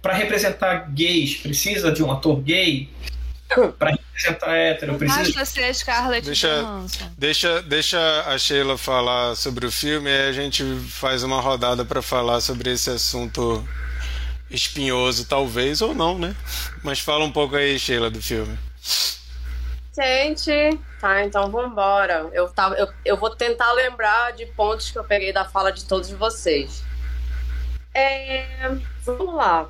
[0.00, 2.88] para representar gays, precisa de um ator gay?
[3.78, 4.96] para representar hétero.
[4.96, 5.22] Precisa...
[5.22, 6.64] Basta ser a Scarlett deixa,
[7.18, 12.00] deixa, deixa a Sheila falar sobre o filme e a gente faz uma rodada para
[12.00, 13.66] falar sobre esse assunto
[14.50, 16.34] espinhoso, talvez, ou não, né?
[16.82, 18.58] Mas fala um pouco aí, Sheila, do filme.
[19.94, 22.28] Gente, tá, então vambora.
[22.32, 25.84] Eu, tava, eu, eu vou tentar lembrar de pontos que eu peguei da fala de
[25.84, 26.82] todos vocês.
[27.92, 28.70] É,
[29.04, 29.68] vamos lá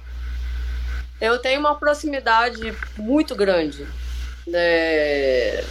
[1.20, 3.86] eu tenho uma proximidade muito grande.
[4.52, 5.64] É...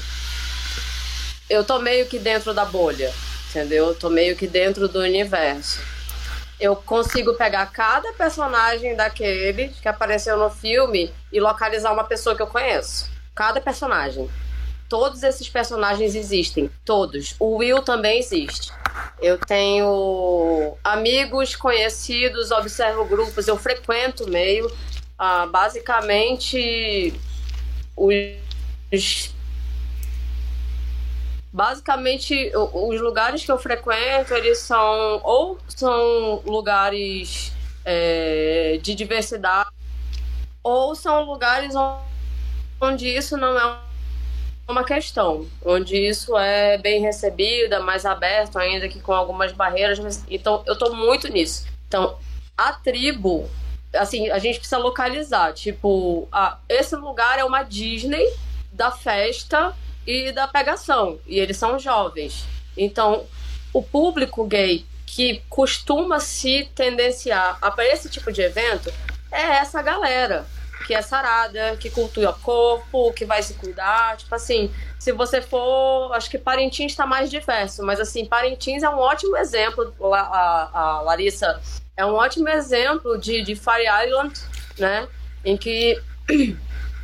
[1.50, 3.12] Eu tô meio que dentro da bolha,
[3.50, 3.88] entendeu?
[3.88, 5.82] Eu tô meio que dentro do universo.
[6.60, 12.42] Eu consigo pegar cada personagem daquele que apareceu no filme e localizar uma pessoa que
[12.42, 13.10] eu conheço.
[13.34, 14.30] Cada personagem.
[14.90, 16.70] Todos esses personagens existem.
[16.84, 17.36] Todos.
[17.40, 18.72] O Will também existe.
[19.22, 24.70] Eu tenho amigos, conhecidos, observo grupos, eu frequento o meio.
[25.22, 27.14] Ah, basicamente,
[27.94, 29.34] os
[31.52, 37.52] basicamente os lugares que eu frequento eles são ou são lugares
[37.84, 39.70] é, de diversidade
[40.64, 41.74] ou são lugares
[42.80, 43.80] onde isso não é
[44.70, 50.64] uma questão, onde isso é bem recebido, mais aberto ainda que com algumas barreiras, então
[50.66, 51.66] eu tô muito nisso.
[51.88, 52.18] Então,
[52.56, 53.50] a tribo,
[53.94, 58.26] assim, a gente precisa localizar, tipo, ah, esse lugar é uma Disney
[58.72, 59.76] da festa
[60.06, 62.46] e da pegação, e eles são jovens.
[62.78, 63.26] Então,
[63.74, 68.94] o público gay que costuma se tendenciar a esse tipo de evento
[69.32, 70.46] é essa galera
[70.86, 74.18] que é sarada, que cultua corpo, que vai se cuidar.
[74.18, 76.12] Tipo assim, se você for.
[76.14, 79.94] Acho que Parintins está mais diverso, mas assim, Parintins é um ótimo exemplo.
[80.14, 81.62] A, a Larissa
[82.00, 84.34] é um ótimo exemplo de, de Fire Island,
[84.78, 85.06] né?
[85.44, 86.02] Em que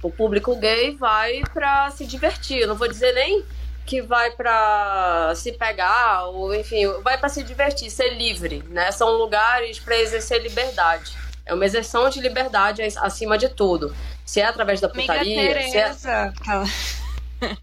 [0.02, 2.60] o público gay vai para se divertir.
[2.60, 3.44] Eu não vou dizer nem
[3.86, 8.90] que vai para se pegar ou enfim, vai para se divertir, ser livre, né?
[8.94, 11.12] São lugares para exercer liberdade.
[11.46, 13.94] É uma exerção de liberdade acima de tudo.
[14.26, 16.32] Se é através da putaria, Tereza, se é...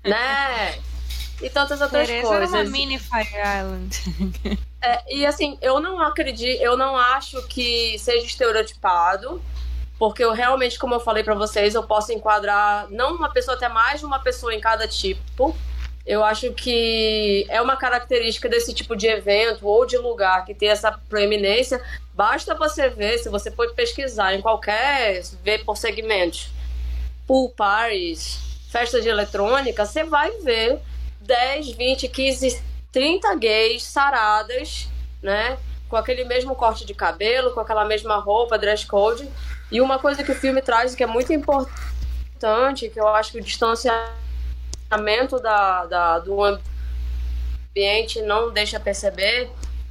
[0.07, 0.79] né?
[1.41, 2.53] E tantas outras Tereza coisas.
[2.53, 4.63] É uma mini Fire Island.
[4.83, 9.41] É, e assim, eu não acredito, eu não acho que seja estereotipado,
[9.97, 13.69] porque eu realmente, como eu falei para vocês, eu posso enquadrar não uma pessoa, até
[13.69, 15.57] mais de uma pessoa em cada tipo.
[16.05, 20.69] Eu acho que é uma característica desse tipo de evento ou de lugar que tem
[20.69, 21.81] essa proeminência.
[22.13, 26.51] Basta você ver, se você for pesquisar em qualquer, ver por segmentos,
[27.25, 30.81] pool parties, festas de eletrônica, você vai ver
[31.21, 34.89] 10, 20, 15, 30 gays saradas,
[35.23, 35.59] né?
[35.89, 39.29] Com aquele mesmo corte de cabelo, com aquela mesma roupa, dress code.
[39.71, 43.39] E uma coisa que o filme traz que é muito importante, que eu acho que
[43.39, 46.39] o distanciamento da, da, do
[47.75, 49.51] ambiente não deixa perceber,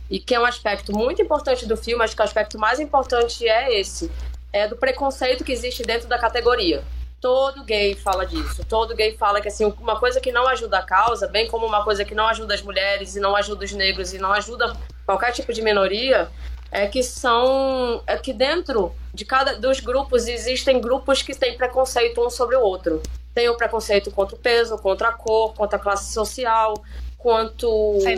[0.09, 3.47] e que é um aspecto muito importante do filme, acho que o aspecto mais importante
[3.47, 4.11] é esse,
[4.53, 6.83] é do preconceito que existe dentro da categoria.
[7.21, 8.65] Todo gay fala disso.
[8.65, 11.83] Todo gay fala que assim, uma coisa que não ajuda a causa, bem como uma
[11.83, 15.31] coisa que não ajuda as mulheres e não ajuda os negros e não ajuda qualquer
[15.31, 16.29] tipo de minoria,
[16.71, 22.25] é que são é que dentro de cada dos grupos existem grupos que têm preconceito
[22.25, 23.01] um sobre o outro
[23.33, 26.73] tem o preconceito contra o peso, contra a cor, contra a classe social,
[27.17, 27.65] quanto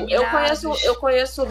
[0.10, 1.48] eu conheço, eu conheço,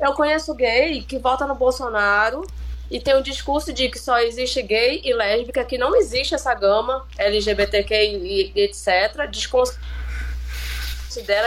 [0.00, 2.46] eu conheço gay que vota no Bolsonaro
[2.92, 6.52] e tem um discurso de que só existe gay e lésbica, que não existe essa
[6.52, 9.30] gama LGBTQ e etc.
[9.30, 9.80] Desconsidera,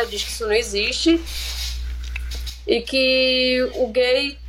[0.07, 1.23] diz que isso não existe
[2.65, 4.39] e que o gay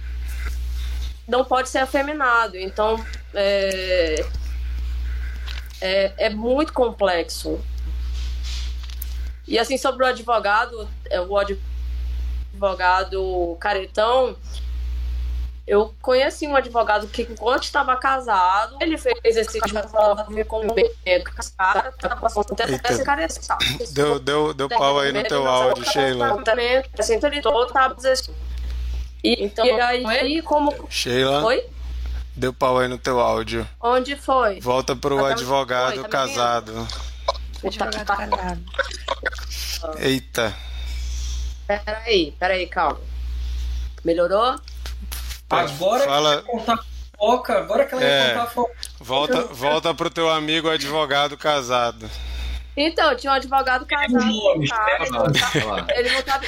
[1.29, 2.57] não pode ser afeminado.
[2.57, 4.25] Então, é,
[5.83, 7.63] é, é muito complexo.
[9.47, 11.59] E assim, sobre o advogado, é, o advogado
[13.61, 14.35] caretão,
[15.67, 19.67] eu conheci um advogado que, enquanto estava casado, ele fez esse tipo
[20.33, 23.27] de convênio casado, tá passando até esse cara
[23.91, 26.41] Deu, deu, deu pau aí no teu áudio, Sheila.
[26.99, 27.95] Assim, ele todo tá
[29.25, 30.73] e, então, e aí, como.
[30.89, 31.45] Sheila?
[31.45, 31.67] Oi?
[32.37, 33.69] Deu pau aí no teu áudio.
[33.81, 34.61] Onde foi?
[34.61, 36.87] Volta pro Até advogado foi, tá casado.
[37.65, 38.65] Advogado casado.
[39.99, 40.55] Eita.
[41.67, 43.01] Peraí, peraí, calma.
[44.05, 44.61] Melhorou?
[45.51, 46.79] Agora Fala- que ela contar
[47.17, 48.21] fofoca, agora que ela É.
[48.21, 48.75] vai contar fofoca.
[49.01, 52.11] Volta, volta pro teu amigo advogado casado.
[52.77, 55.03] Então, tinha um advogado casado nomes, cara.
[55.05, 56.41] Ele né, não, tá, ele não tá-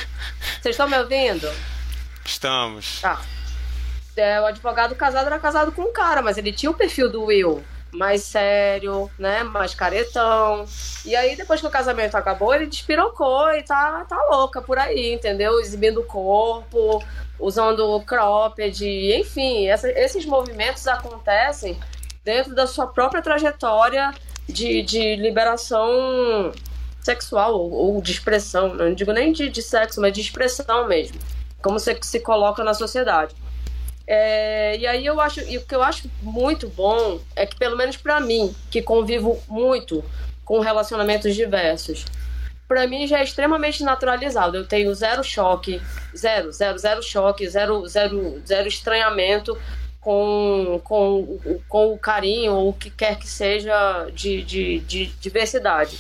[0.61, 1.51] Vocês estão me ouvindo?
[2.25, 3.01] Estamos.
[3.01, 3.21] Tá.
[4.17, 7.25] É, o advogado casado era casado com um cara, mas ele tinha o perfil do
[7.25, 7.65] Will.
[7.93, 9.43] Mais sério, né?
[9.45, 10.67] Mais caretão.
[11.07, 15.15] E aí, depois que o casamento acabou, ele despirocou e tá, tá louca por aí,
[15.15, 15.59] entendeu?
[15.61, 17.03] Exibindo o corpo,
[17.41, 19.69] usando cropped, enfim.
[19.69, 21.79] essa- esses movimentos acontecem
[22.25, 24.13] dentro da sua própria trajetória
[24.49, 26.53] de, de liberação
[27.01, 28.75] sexual ou, ou de expressão.
[28.75, 31.19] Não digo nem de, de sexo, mas de expressão mesmo.
[31.63, 33.35] Como você se coloca na sociedade.
[34.07, 37.77] É, e aí eu acho, e o que eu acho muito bom é que, pelo
[37.77, 40.03] menos pra mim, que convivo muito
[40.45, 42.07] com relacionamentos diversos,
[42.69, 44.59] para mim já é extremamente naturalizado.
[44.59, 45.81] Eu tenho zero choque,
[46.15, 49.59] zero, zero, zero choque, zero, zero, zero estranhamento
[49.99, 55.99] com, com, com o carinho ou o que quer que seja de, de, de diversidade.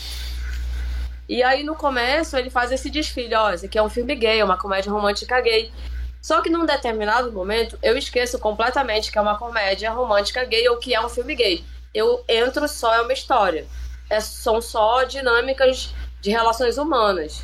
[1.26, 4.40] E aí no começo ele faz esse desfile, ó, esse aqui é um filme gay,
[4.40, 5.72] é uma comédia romântica gay.
[6.20, 10.76] Só que num determinado momento eu esqueço completamente que é uma comédia romântica gay ou
[10.76, 11.64] que é um filme gay.
[11.94, 13.66] Eu entro só é uma história.
[14.10, 17.42] É, são só dinâmicas de relações humanas.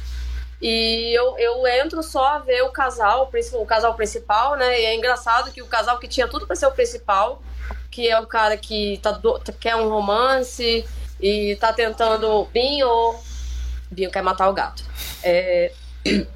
[0.61, 4.81] E eu, eu entro só a ver o casal, o casal principal, né?
[4.81, 7.43] E é engraçado que o casal que tinha tudo para ser o principal,
[7.91, 10.85] que é o cara que tá do, quer um romance
[11.21, 12.45] e tá tentando.
[12.47, 13.15] Binho.
[13.91, 14.83] Binho quer matar o gato.
[15.23, 15.73] É,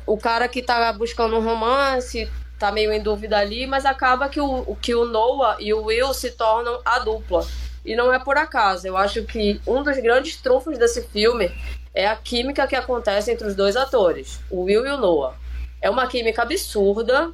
[0.07, 4.41] o cara que tá buscando um romance tá meio em dúvida ali, mas acaba que
[4.41, 7.47] o, que o Noah e o Will se tornam a dupla.
[7.84, 8.86] E não é por acaso.
[8.86, 11.51] Eu acho que um dos grandes trunfos desse filme
[11.99, 15.35] é a química que acontece entre os dois atores, o Will e o Noah.
[15.83, 17.33] É uma química absurda.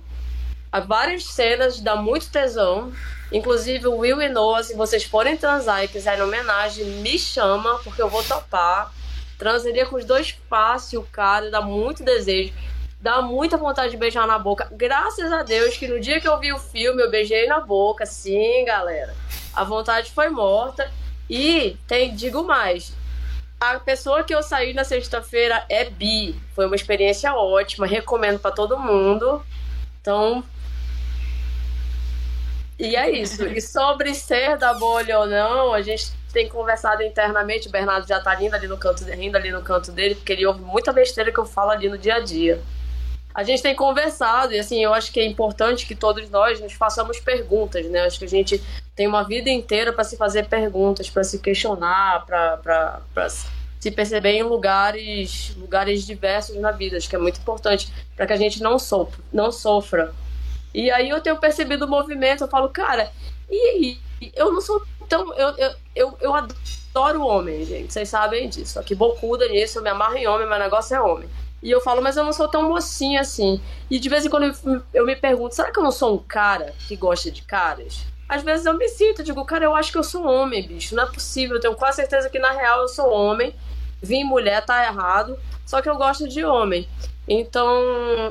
[0.72, 2.90] Há várias cenas, dá muito tesão.
[3.30, 8.00] Inclusive, o Will e Noah, se vocês forem transar e quiserem homenagem, me chama, porque
[8.00, 8.90] eu vou topar.
[9.38, 12.54] Transaria com os dois fácil, cara, dá muito desejo.
[12.98, 14.66] Dá muita vontade de beijar na boca.
[14.72, 18.06] Graças a Deus que no dia que eu vi o filme, eu beijei na boca.
[18.06, 19.14] Sim, galera.
[19.52, 20.90] A vontade foi morta.
[21.28, 22.94] E tem, digo mais,
[23.72, 26.34] a pessoa que eu saí na sexta-feira é bi.
[26.54, 29.44] Foi uma experiência ótima, recomendo para todo mundo.
[30.00, 30.44] Então.
[32.78, 33.44] E é isso.
[33.46, 37.68] E sobre ser da bolha ou não, a gente tem conversado internamente.
[37.68, 40.44] O Bernardo já tá rindo ali no canto, rindo ali no canto dele, porque ele
[40.44, 42.60] ouve muita besteira que eu falo ali no dia a dia.
[43.34, 46.72] A gente tem conversado, e assim, eu acho que é importante que todos nós nos
[46.72, 48.02] façamos perguntas, né?
[48.02, 48.62] Acho que a gente
[48.94, 53.28] tem uma vida inteira para se fazer perguntas, para se questionar, para
[53.80, 56.96] se perceber em lugares, lugares diversos na vida.
[56.96, 60.14] Acho que é muito importante para que a gente não sofra, não sofra.
[60.72, 63.10] E aí eu tenho percebido o movimento, eu falo, cara,
[63.50, 63.98] e aí?
[64.34, 65.34] Eu não sou tão.
[65.34, 67.92] Eu, eu, eu, eu adoro homem, gente.
[67.92, 68.78] Vocês sabem disso.
[68.78, 71.28] Aqui bocuda nisso, eu me amarro em homem, meu negócio é homem.
[71.64, 73.58] E eu falo, mas eu não sou tão mocinha assim.
[73.90, 74.54] E de vez em quando
[74.92, 78.04] eu, me pergunto, será que eu não sou um cara que gosta de caras?
[78.28, 80.94] Às vezes eu me sinto, eu digo, cara, eu acho que eu sou homem, bicho.
[80.94, 81.56] Não é possível.
[81.56, 83.54] Eu tenho quase certeza que na real eu sou homem.
[84.02, 85.38] Vim mulher, tá errado.
[85.64, 86.86] Só que eu gosto de homem.
[87.26, 87.66] Então,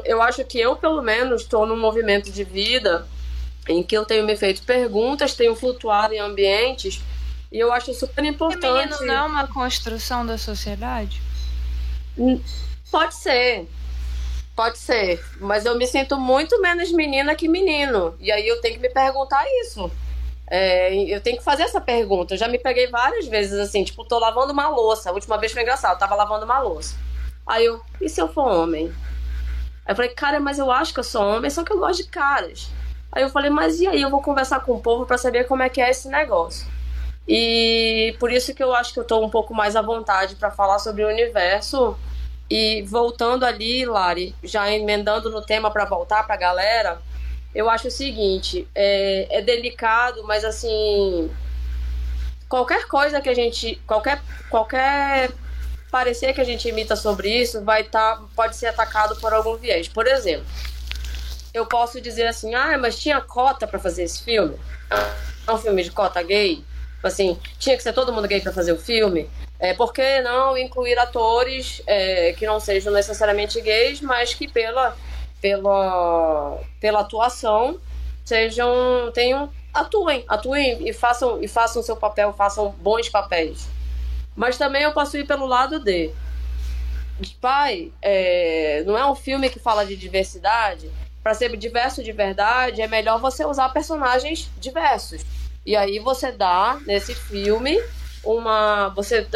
[0.06, 3.08] eu acho que eu, pelo menos, estou num movimento de vida
[3.68, 7.02] em que eu tenho me feito perguntas, tenho flutuado em ambientes,
[7.52, 8.62] e eu acho super importante.
[8.62, 11.22] Feminino não é uma construção da sociedade?
[12.94, 13.68] Pode ser.
[14.56, 15.20] Pode ser.
[15.39, 18.16] Mas eu me sinto muito menos menina que menino.
[18.20, 19.91] E aí eu tenho que me perguntar isso.
[20.48, 22.36] É, eu tenho que fazer essa pergunta.
[22.36, 25.10] Eu já me peguei várias vezes assim, tipo, tô lavando uma louça.
[25.10, 26.96] A última vez foi engraçado, eu tava lavando uma louça.
[27.48, 28.94] Aí eu, e se eu for homem?
[29.88, 32.04] Aí eu falei, cara, mas eu acho que eu sou homem, só que eu gosto
[32.04, 32.70] de caras.
[33.12, 34.04] Aí eu falei, mas e aí?
[34.04, 36.68] Eu vou conversar com o povo para saber como é que é esse negócio.
[37.28, 40.52] E por isso que eu acho que eu tô um pouco mais à vontade para
[40.52, 41.98] falar sobre o universo
[42.56, 47.01] e voltando ali, Lari, já emendando no tema para voltar para a galera,
[47.56, 51.32] eu acho o seguinte: é, é delicado, mas assim,
[52.47, 55.32] qualquer coisa que a gente, qualquer qualquer
[55.91, 59.88] parecer que a gente imita sobre isso, vai tá, pode ser atacado por algum viés.
[59.88, 60.45] Por exemplo,
[61.56, 64.60] eu posso dizer assim: ah, mas tinha cota para fazer esse filme?
[65.47, 66.64] É um filme de cota gay?
[67.01, 69.28] Assim, tinha que ser todo mundo gay para fazer o filme?
[69.64, 74.93] É, por que não incluir atores é, que não sejam necessariamente gays, mas que pela,
[75.41, 77.80] pela, pela atuação
[78.26, 83.70] sejam tenham atuem, atuem e façam e façam seu papel, façam bons papéis.
[84.36, 86.11] Mas também eu posso ir pelo lado de,
[87.39, 90.91] pai, é, não é um filme que fala de diversidade.
[91.24, 95.22] Para ser diverso de verdade, é melhor você usar personagens diversos.
[95.66, 97.82] E aí você dá nesse filme
[98.24, 98.89] uma.
[98.89, 99.28] Você,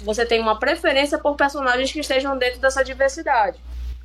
[0.00, 3.58] você tem uma preferência por personagens que estejam dentro dessa diversidade.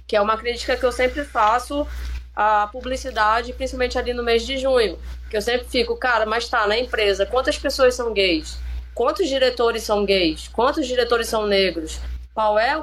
[0.05, 1.87] Que é uma crítica que eu sempre faço
[2.35, 4.97] à publicidade, principalmente ali no mês de junho.
[5.29, 8.57] Que eu sempre fico, cara, mas tá, na empresa, quantas pessoas são gays?
[8.93, 10.47] Quantos diretores são gays?
[10.47, 11.99] Quantos diretores são negros?
[12.33, 12.79] Qual é,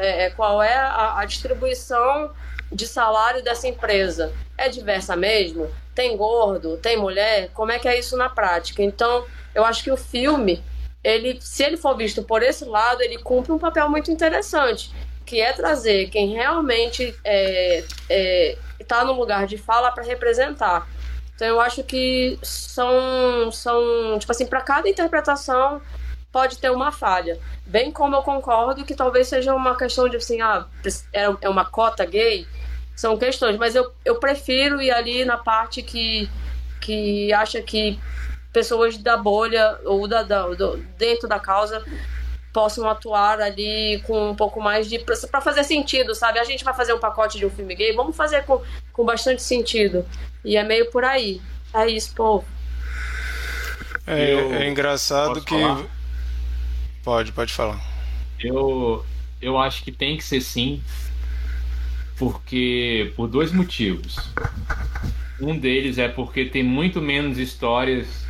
[0.00, 2.30] é qual é a, a distribuição
[2.70, 4.32] de salário dessa empresa?
[4.56, 5.70] É diversa mesmo?
[5.94, 6.76] Tem gordo?
[6.76, 7.50] Tem mulher?
[7.52, 8.82] Como é que é isso na prática?
[8.82, 9.24] Então,
[9.54, 10.62] eu acho que o filme
[11.02, 14.92] ele, se ele for visto por esse lado, ele cumpre um papel muito interessante,
[15.24, 20.88] que é trazer quem realmente está é, é, tá no lugar de fala para representar.
[21.34, 25.80] Então eu acho que são, são tipo assim, para cada interpretação
[26.30, 27.38] pode ter uma falha.
[27.66, 30.66] Bem como eu concordo que talvez seja uma questão de assim, ah,
[31.12, 32.46] é, é uma cota gay,
[32.94, 36.28] são questões, mas eu, eu prefiro ir ali na parte que,
[36.80, 37.98] que acha que
[38.52, 41.84] pessoas da bolha ou da, da do, dentro da causa
[42.52, 44.98] possam atuar ali com um pouco mais de.
[44.98, 46.38] para fazer sentido, sabe?
[46.38, 48.60] A gente vai fazer um pacote de um filme gay, vamos fazer com,
[48.92, 50.04] com bastante sentido.
[50.44, 51.40] E é meio por aí.
[51.72, 52.44] É isso, povo.
[54.06, 54.32] É,
[54.64, 55.58] é engraçado que.
[55.58, 55.84] Falar?
[57.04, 57.80] Pode, pode falar.
[58.38, 59.04] Eu,
[59.40, 60.82] eu acho que tem que ser sim,
[62.18, 64.16] porque por dois motivos.
[65.40, 68.26] Um deles é porque tem muito menos histórias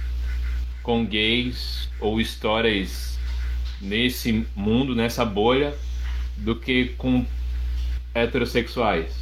[0.91, 3.17] com gays ou histórias
[3.81, 5.73] nesse mundo, nessa bolha,
[6.37, 7.25] do que com
[8.13, 9.15] heterossexuais.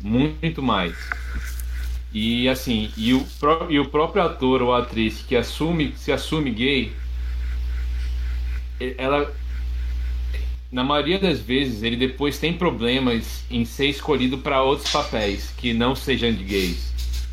[0.00, 0.94] Muito mais.
[2.12, 3.26] E assim, e o,
[3.68, 6.92] e o próprio ator ou atriz que assume, se assume gay,
[8.96, 9.34] ela
[10.70, 15.74] na maioria das vezes ele depois tem problemas em ser escolhido para outros papéis que
[15.74, 16.89] não sejam de gays.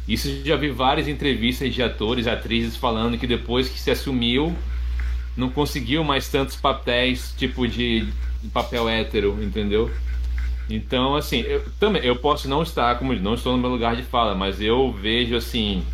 [0.07, 4.55] Isso já vi várias entrevistas de atores, atrizes falando que depois que se assumiu
[5.35, 8.07] não conseguiu mais tantos papéis tipo de,
[8.53, 9.91] papel hétero, entendeu?
[10.69, 14.03] Então, assim, eu também eu posso não estar como não estou no meu lugar de
[14.03, 15.85] fala, mas eu vejo assim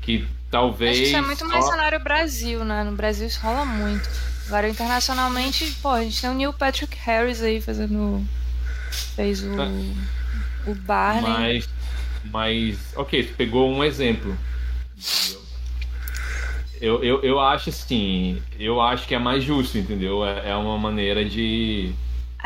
[0.00, 2.82] que talvez Acho isso é muito mais cenário Brasil, né?
[2.84, 4.08] No Brasil isso rola muito.
[4.46, 8.24] Agora internacionalmente, pô, a gente tem o Neil Patrick Harris aí fazendo
[9.14, 9.68] fez o tá.
[10.66, 11.30] o Barney.
[11.30, 11.68] Mas
[12.30, 14.36] mas OK, pegou um exemplo.
[16.80, 20.24] Eu, eu, eu acho assim, eu acho que é mais justo, entendeu?
[20.24, 21.94] É, é uma maneira de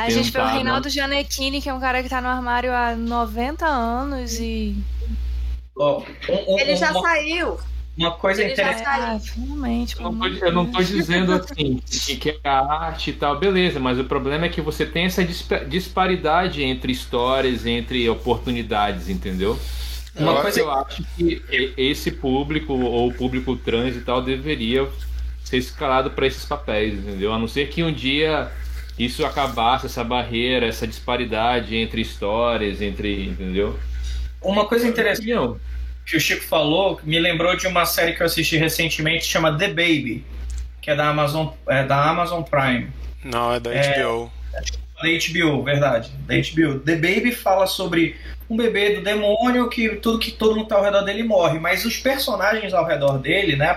[0.00, 0.90] a gente vê o Reinaldo não...
[0.90, 4.74] Gianecchini, que é um cara que tá no armário há 90 anos e.
[5.76, 7.58] Oh, um, um, Ele já uma, saiu.
[7.96, 8.86] Uma coisa Ele interessante.
[8.86, 9.96] Ah, finalmente.
[10.00, 11.80] Eu não, tô, eu não tô dizendo assim
[12.18, 16.62] que é arte e tal, beleza, mas o problema é que você tem essa disparidade
[16.62, 19.58] entre histórias, entre oportunidades, entendeu?
[20.16, 21.42] Uma eu, coisa eu acho que
[21.76, 24.88] esse público, ou o público trans e tal, deveria
[25.44, 27.32] ser escalado para esses papéis, entendeu?
[27.32, 28.50] A não ser que um dia
[28.98, 33.78] isso acabasse essa barreira, essa disparidade entre histórias, entre, entendeu?
[34.42, 35.32] Uma coisa interessante
[36.10, 39.68] que o Chico falou me lembrou de uma série que eu assisti recentemente chama The
[39.68, 40.24] Baby,
[40.82, 42.90] que é da Amazon, é da Amazon Prime.
[43.22, 44.32] Não, é da HBO.
[44.52, 46.10] É, da HBO, verdade.
[46.26, 46.80] Da HBO.
[46.80, 48.16] The Baby fala sobre
[48.48, 51.84] um bebê do demônio que tudo que todo mundo tá ao redor dele morre, mas
[51.84, 53.68] os personagens ao redor dele, né,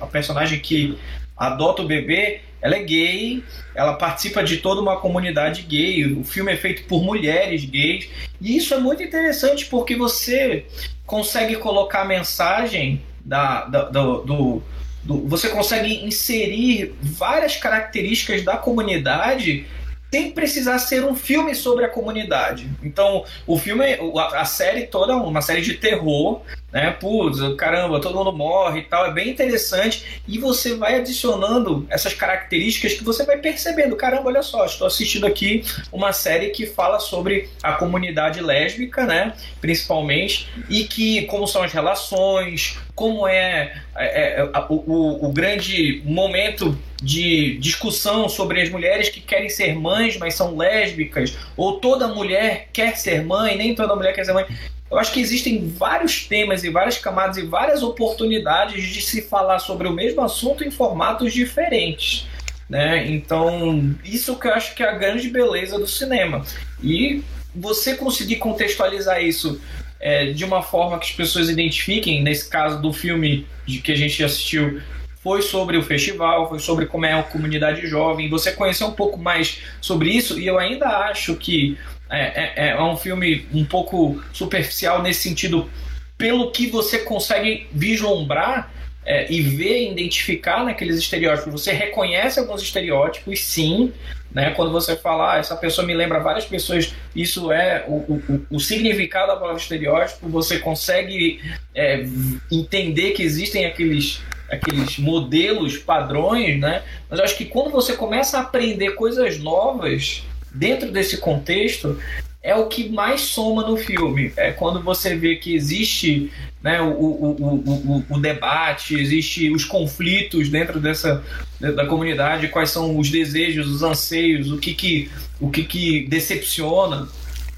[0.00, 0.98] a personagem que
[1.36, 6.52] adota o bebê, ela é gay, ela participa de toda uma comunidade gay, o filme
[6.52, 8.08] é feito por mulheres gays,
[8.40, 10.64] e isso é muito interessante porque você
[11.12, 14.62] consegue colocar a mensagem da, da do, do,
[15.04, 19.66] do, você consegue inserir várias características da comunidade
[20.12, 22.68] sem precisar ser um filme sobre a comunidade.
[22.82, 23.96] Então, o filme,
[24.34, 26.90] a série toda é uma série de terror, né?
[26.90, 30.20] Putz, caramba, todo mundo morre e tal, é bem interessante.
[30.28, 33.96] E você vai adicionando essas características que você vai percebendo.
[33.96, 39.32] Caramba, olha só, estou assistindo aqui uma série que fala sobre a comunidade lésbica, né?
[39.62, 46.02] Principalmente, e que como são as relações, como é, é, é o, o, o grande
[46.04, 52.06] momento de discussão sobre as mulheres que querem ser mães, mas são lésbicas, ou toda
[52.06, 54.46] mulher quer ser mãe, nem toda mulher quer ser mãe.
[54.88, 59.58] Eu acho que existem vários temas e várias camadas e várias oportunidades de se falar
[59.58, 62.26] sobre o mesmo assunto em formatos diferentes.
[62.68, 63.10] Né?
[63.10, 66.44] Então, isso que eu acho que é a grande beleza do cinema.
[66.82, 67.22] E
[67.54, 69.60] você conseguir contextualizar isso
[69.98, 73.96] é, de uma forma que as pessoas identifiquem, nesse caso do filme de que a
[73.96, 74.80] gente assistiu,
[75.22, 78.28] foi sobre o festival, foi sobre como é a comunidade jovem.
[78.28, 81.78] Você conheceu um pouco mais sobre isso e eu ainda acho que
[82.10, 85.70] é, é, é um filme um pouco superficial nesse sentido,
[86.18, 88.70] pelo que você consegue vislumbrar
[89.04, 91.52] é, e ver, identificar naqueles estereótipos.
[91.52, 93.92] Você reconhece alguns estereótipos, sim.
[94.30, 94.50] Né?
[94.50, 98.60] Quando você fala, ah, essa pessoa me lembra várias pessoas, isso é o, o, o
[98.60, 100.28] significado da palavra estereótipo.
[100.28, 101.40] Você consegue
[101.74, 102.04] é,
[102.50, 104.22] entender que existem aqueles
[104.52, 106.82] aqueles modelos padrões, né?
[107.08, 110.22] Mas acho que quando você começa a aprender coisas novas,
[110.54, 111.98] dentro desse contexto,
[112.42, 114.32] é o que mais soma no filme.
[114.36, 116.30] É quando você vê que existe
[116.62, 121.22] né, o, o, o, o, debate, existe os conflitos dentro dessa
[121.58, 127.08] da comunidade, quais são os desejos, os anseios, o que que, o que, que decepciona.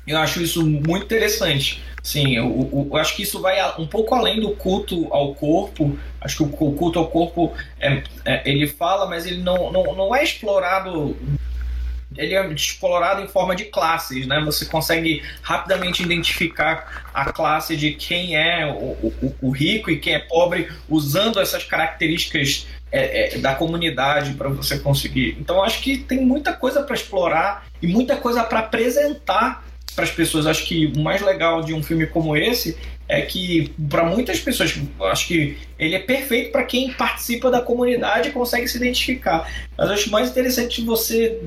[0.07, 1.83] Eu acho isso muito interessante.
[2.05, 5.99] Sim, eu, eu, acho que isso vai um pouco além do culto ao corpo.
[6.21, 10.15] Acho que o culto ao corpo é, é, ele fala, mas ele não, não, não
[10.15, 11.17] é explorado
[12.17, 14.41] ele é explorado em forma de classes, né?
[14.45, 20.15] Você consegue rapidamente identificar a classe de quem é o, o, o rico e quem
[20.15, 25.37] é pobre usando essas características é, é, da comunidade para você conseguir.
[25.41, 29.65] Então acho que tem muita coisa para explorar e muita coisa para apresentar
[29.95, 30.47] para as pessoas.
[30.47, 32.77] Acho que o mais legal de um filme como esse
[33.09, 38.29] é que para muitas pessoas, acho que ele é perfeito para quem participa da comunidade
[38.29, 39.51] e consegue se identificar.
[39.77, 41.41] Mas acho mais interessante você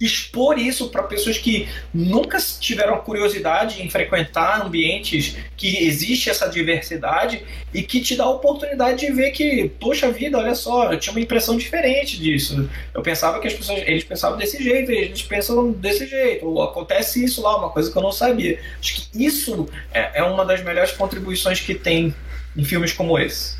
[0.00, 7.42] expor isso para pessoas que nunca tiveram curiosidade em frequentar ambientes que existe essa diversidade
[7.72, 11.12] e que te dá a oportunidade de ver que, poxa vida, olha só, eu tinha
[11.12, 12.68] uma impressão diferente disso.
[12.94, 17.24] Eu pensava que as pessoas, eles pensavam desse jeito, eles pensam desse jeito, ou acontece
[17.24, 18.60] isso lá, uma coisa que eu não sabia.
[18.80, 22.14] Acho que isso é, é uma das melhores contribuições que tem
[22.56, 23.56] em filmes como esse.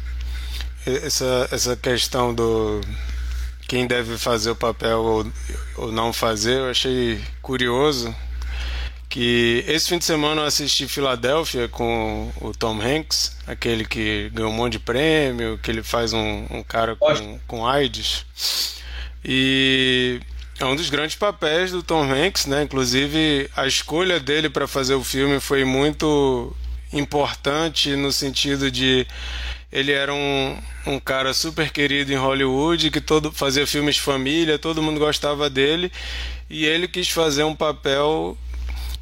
[0.87, 2.81] Essa, essa questão do
[3.69, 5.33] quem deve fazer o papel ou,
[5.77, 8.13] ou não fazer, eu achei curioso
[9.09, 14.51] que esse fim de semana eu assisti Filadélfia com o Tom Hanks, aquele que ganhou
[14.51, 18.27] um monte de prêmio, que ele faz um, um cara com, com AIDS.
[19.25, 20.21] E
[20.59, 22.63] é um dos grandes papéis do Tom Hanks, né?
[22.63, 26.55] Inclusive a escolha dele para fazer o filme foi muito
[26.93, 29.07] importante no sentido de
[29.71, 30.57] ele era um,
[30.87, 35.51] um cara super querido em Hollywood, que todo fazia filmes de família, todo mundo gostava
[35.51, 35.93] dele,
[36.49, 38.37] e ele quis fazer um papel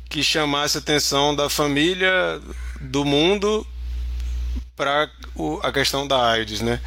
[0.09, 2.41] que chamasse a atenção da família,
[2.81, 3.67] do mundo
[4.77, 5.09] para
[5.63, 6.81] a questão da AIDS, né?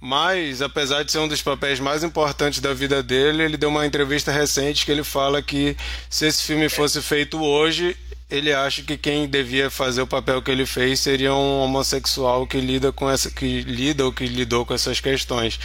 [0.00, 3.86] Mas, apesar de ser um dos papéis mais importantes da vida dele, ele deu uma
[3.86, 5.76] entrevista recente que ele fala que
[6.10, 7.96] se esse filme fosse feito hoje,
[8.30, 12.60] ele acha que quem devia fazer o papel que ele fez seria um homossexual que
[12.60, 15.58] lida com essa que lida ou que lidou com essas questões.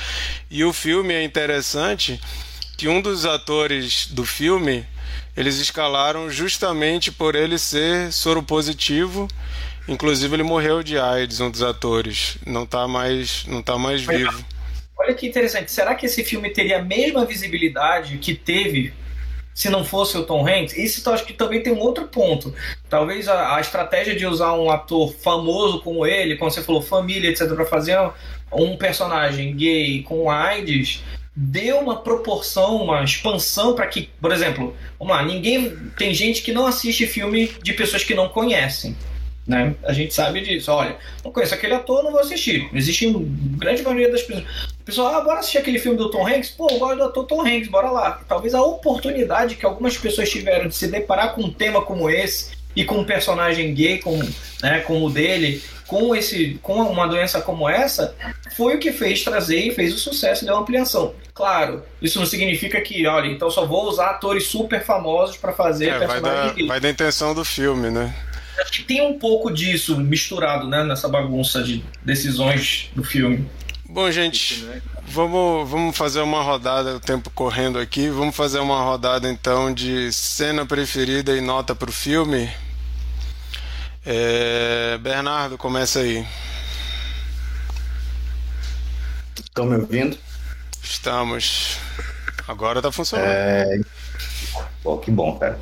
[0.50, 2.20] E o filme é interessante
[2.78, 4.86] que um dos atores do filme
[5.36, 9.28] eles escalaram justamente por ele ser soro positivo.
[9.88, 12.38] Inclusive ele morreu de AIDS, um dos atores.
[12.46, 14.46] Não está mais, não tá mais vivo.
[14.98, 15.70] Olha que interessante.
[15.72, 18.94] Será que esse filme teria a mesma visibilidade que teve
[19.54, 20.76] se não fosse o Tom Hanks.
[20.78, 22.54] Isso eu acho que também tem um outro ponto.
[22.90, 27.30] Talvez a, a estratégia de usar um ator famoso como ele, como você falou, família,
[27.30, 27.98] etc., para fazer
[28.52, 31.04] um personagem gay com AIDS
[31.36, 36.52] deu uma proporção, uma expansão para que, por exemplo, vamos lá, ninguém tem gente que
[36.52, 38.96] não assiste filme de pessoas que não conhecem.
[39.46, 39.76] Né?
[39.84, 40.72] A gente sabe disso.
[40.72, 42.70] Olha, não conheço aquele ator, não vou assistir.
[42.74, 43.12] Existe
[43.58, 44.46] grande maioria das pessoas.
[44.84, 46.50] O pessoal, ah, bora assistir aquele filme do Tom Hanks?
[46.50, 48.20] Pô, eu gosto do ator Tom Hanks, bora lá.
[48.28, 52.52] Talvez a oportunidade que algumas pessoas tiveram de se deparar com um tema como esse
[52.76, 54.22] e com um personagem gay como,
[54.62, 58.14] né, como o dele, com, esse, com uma doença como essa,
[58.58, 61.14] foi o que fez trazer e fez o sucesso da ampliação.
[61.34, 65.92] Claro, isso não significa que, olha, então só vou usar atores super famosos para fazer
[65.92, 68.14] é, personagens vai da, vai da intenção do filme, né?
[68.60, 73.48] Acho que tem um pouco disso misturado né, nessa bagunça de decisões do filme.
[73.94, 74.68] Bom, gente,
[75.04, 78.10] vamos, vamos fazer uma rodada, o tempo correndo aqui.
[78.10, 82.50] Vamos fazer uma rodada então de cena preferida e nota para o filme.
[84.04, 84.98] É...
[84.98, 86.26] Bernardo, começa aí.
[89.40, 90.18] Estão me ouvindo?
[90.82, 91.78] Estamos.
[92.48, 93.30] Agora está funcionando.
[93.30, 93.80] É...
[94.82, 95.60] Pô, que bom, cara.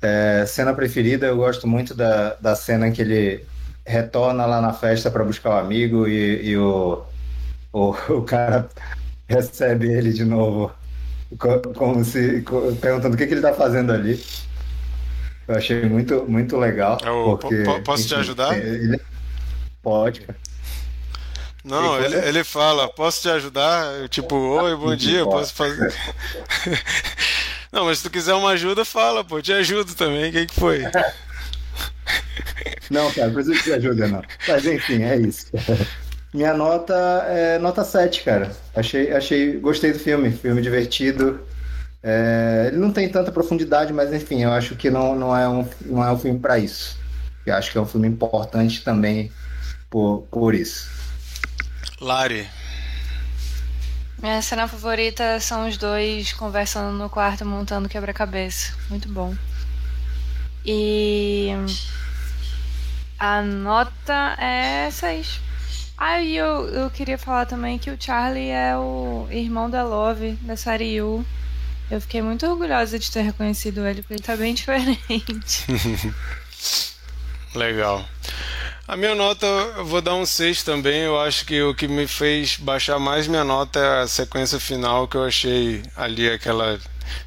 [0.00, 3.44] É, cena preferida, eu gosto muito da, da cena que ele
[3.84, 7.04] retorna lá na festa para buscar o amigo e, e o,
[7.72, 8.68] o, o, cara
[9.28, 10.70] recebe ele de novo,
[11.76, 12.44] como se
[12.80, 14.22] perguntando o que, que ele está fazendo ali.
[15.48, 16.98] Eu achei muito, muito legal.
[17.04, 18.56] Eu, porque, posso enfim, te ajudar?
[18.56, 19.00] Ele...
[19.82, 20.24] Pode,
[21.64, 24.08] Não, ele, ele fala, posso te ajudar?
[24.08, 25.92] Tipo, oi, bom dia, posso fazer.
[27.72, 30.28] Não, mas se tu quiser uma ajuda, fala, pô, te ajudo também.
[30.28, 30.82] O que, que foi?
[32.90, 34.22] Não, cara, não precisa de ajuda, não.
[34.46, 35.46] Mas enfim, é isso.
[36.32, 36.94] Minha nota
[37.28, 38.50] é nota 7, cara.
[38.74, 41.40] Achei, achei, gostei do filme, filme divertido.
[42.02, 45.68] É, ele não tem tanta profundidade, mas enfim, eu acho que não, não, é, um,
[45.82, 46.98] não é um filme para isso.
[47.44, 49.30] Eu acho que é um filme importante também
[49.90, 50.90] por, por isso.
[52.00, 52.48] Lari.
[54.22, 58.72] Minha cena favorita são os dois conversando no quarto, montando quebra-cabeça.
[58.88, 59.34] Muito bom.
[60.64, 61.50] E
[63.18, 65.51] a nota é 6.
[66.04, 70.32] Ah, e eu, eu queria falar também que o Charlie é o irmão da Love,
[70.42, 71.24] da Sariu.
[71.88, 75.64] Eu fiquei muito orgulhosa de ter reconhecido ele, porque ele tá bem diferente.
[77.54, 78.04] Legal.
[78.88, 81.02] A minha nota, eu vou dar um 6 também.
[81.02, 85.06] Eu acho que o que me fez baixar mais minha nota é a sequência final
[85.06, 86.80] que eu achei ali aquela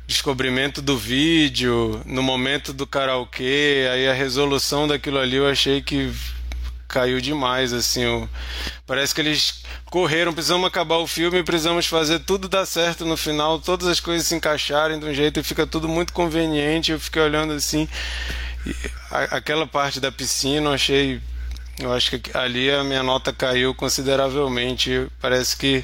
[0.06, 6.12] descobrimento do vídeo, no momento do karaokê, aí a resolução daquilo ali eu achei que
[6.88, 8.02] caiu demais, assim.
[8.04, 8.30] Eu...
[8.86, 13.60] Parece que eles correram, precisamos acabar o filme, precisamos fazer tudo dar certo no final,
[13.60, 16.92] todas as coisas se encaixarem de um jeito e fica tudo muito conveniente.
[16.92, 17.88] Eu fiquei olhando assim,
[19.32, 21.22] aquela parte da piscina eu achei
[21.78, 25.08] eu acho que ali a minha nota caiu consideravelmente.
[25.20, 25.84] Parece que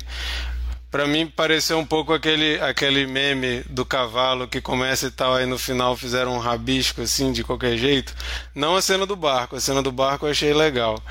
[0.91, 5.45] para mim pareceu um pouco aquele aquele meme do cavalo que começa e tal aí
[5.45, 8.13] no final fizeram um rabisco assim de qualquer jeito.
[8.53, 11.01] Não a cena do barco, a cena do barco eu achei legal.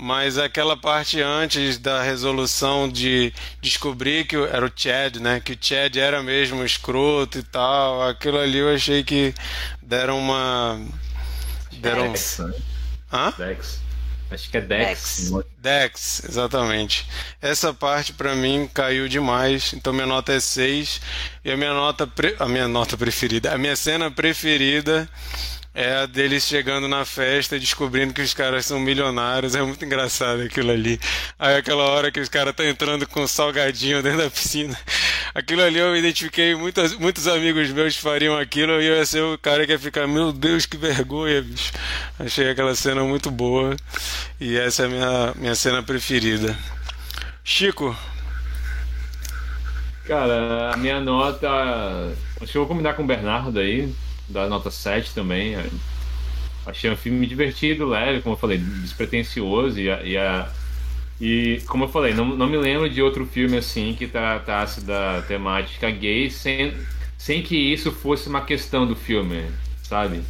[0.00, 5.40] Mas aquela parte antes da resolução de descobrir que era o Chad, né?
[5.40, 8.08] Que o Chad era mesmo escroto e tal.
[8.08, 9.34] Aquilo ali eu achei que
[9.82, 10.80] deram uma.
[11.72, 12.12] Deram.
[12.12, 12.54] Dex, né?
[13.12, 13.34] Hã?
[13.36, 13.80] Dex.
[14.30, 15.30] Acho que é Dex.
[15.30, 17.06] Dex, Dex exatamente.
[17.40, 21.00] Essa parte para mim caiu demais, então minha nota é 6.
[21.44, 22.36] E a minha nota pre...
[22.38, 25.08] a minha nota preferida, a minha cena preferida
[25.74, 29.54] é a deles chegando na festa e descobrindo que os caras são milionários.
[29.54, 30.98] É muito engraçado aquilo ali.
[31.38, 34.76] Aí aquela hora que os caras estão entrando com um salgadinho dentro da piscina.
[35.34, 39.38] Aquilo ali eu identifiquei, muitos, muitos amigos meus fariam aquilo e eu ia ser o
[39.38, 41.72] cara que ia ficar, meu Deus, que vergonha, bicho.
[42.18, 43.76] Achei aquela cena muito boa
[44.40, 46.56] e essa é a minha, minha cena preferida.
[47.44, 47.96] Chico.
[50.06, 51.48] Cara, a minha nota.
[52.40, 53.92] Acho que eu vou combinar com o Bernardo aí
[54.28, 55.56] da nota 7 também.
[56.66, 60.50] Achei um filme divertido, leve, como eu falei, despretensioso e a, e, a,
[61.20, 65.22] e como eu falei, não, não me lembro de outro filme assim que tratasse da
[65.22, 66.74] temática gay sem,
[67.16, 69.44] sem que isso fosse uma questão do filme,
[69.82, 70.22] sabe?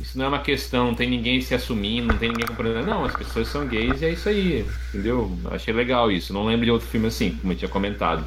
[0.00, 2.86] Isso não é uma questão, não tem ninguém se assumindo, não tem ninguém compreendendo.
[2.86, 5.36] Não, as pessoas são gays e é isso aí, entendeu?
[5.50, 6.32] Achei legal isso.
[6.32, 8.24] Não lembro de outro filme assim, como eu tinha comentado.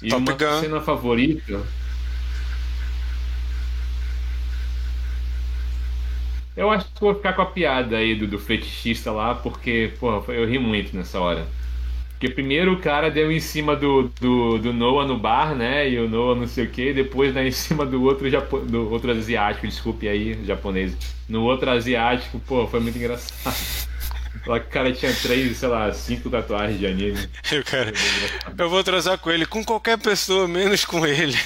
[0.00, 0.60] E Top uma Gun.
[0.60, 1.62] cena favorita
[6.56, 10.32] Eu acho que vou ficar com a piada aí do, do fetichista lá, porque, porra,
[10.34, 11.46] eu ri muito nessa hora.
[12.22, 15.88] Porque primeiro o cara deu em cima do, do, do Noah no bar, né?
[15.88, 18.90] E o Noah não sei o que, depois dá em cima do outro, Japo, do
[18.92, 20.96] outro asiático, desculpe aí, japonês.
[21.28, 23.88] No outro asiático, pô, foi muito engraçado.
[24.46, 27.28] Lá que o cara tinha três, sei lá, cinco tatuagens de anime.
[27.50, 27.92] Eu, cara,
[28.56, 31.36] eu vou transar com ele, com qualquer pessoa, menos com ele.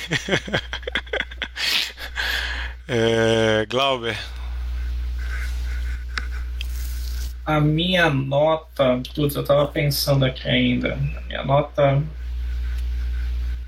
[2.87, 4.17] é, Glauber.
[7.47, 9.01] A minha nota.
[9.15, 10.95] Putz, eu tava pensando aqui ainda.
[10.95, 12.03] A minha nota.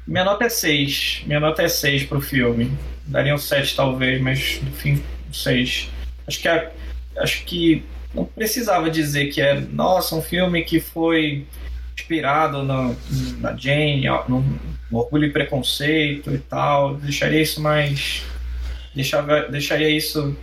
[0.04, 1.22] Minha nota é 6.
[1.26, 2.76] Minha nota é 6 pro filme.
[3.06, 5.00] Daria um 7 talvez, mas enfim,
[5.32, 5.90] 6.
[6.26, 6.70] Acho que a,
[7.18, 11.46] acho que não precisava dizer que é, nossa, um filme que foi
[11.96, 12.94] inspirado na,
[13.38, 14.40] na Jane, no,
[14.90, 16.96] no Orgulho e Preconceito e tal.
[16.96, 18.24] Deixaria isso mais.
[18.92, 20.36] Deixava, deixaria isso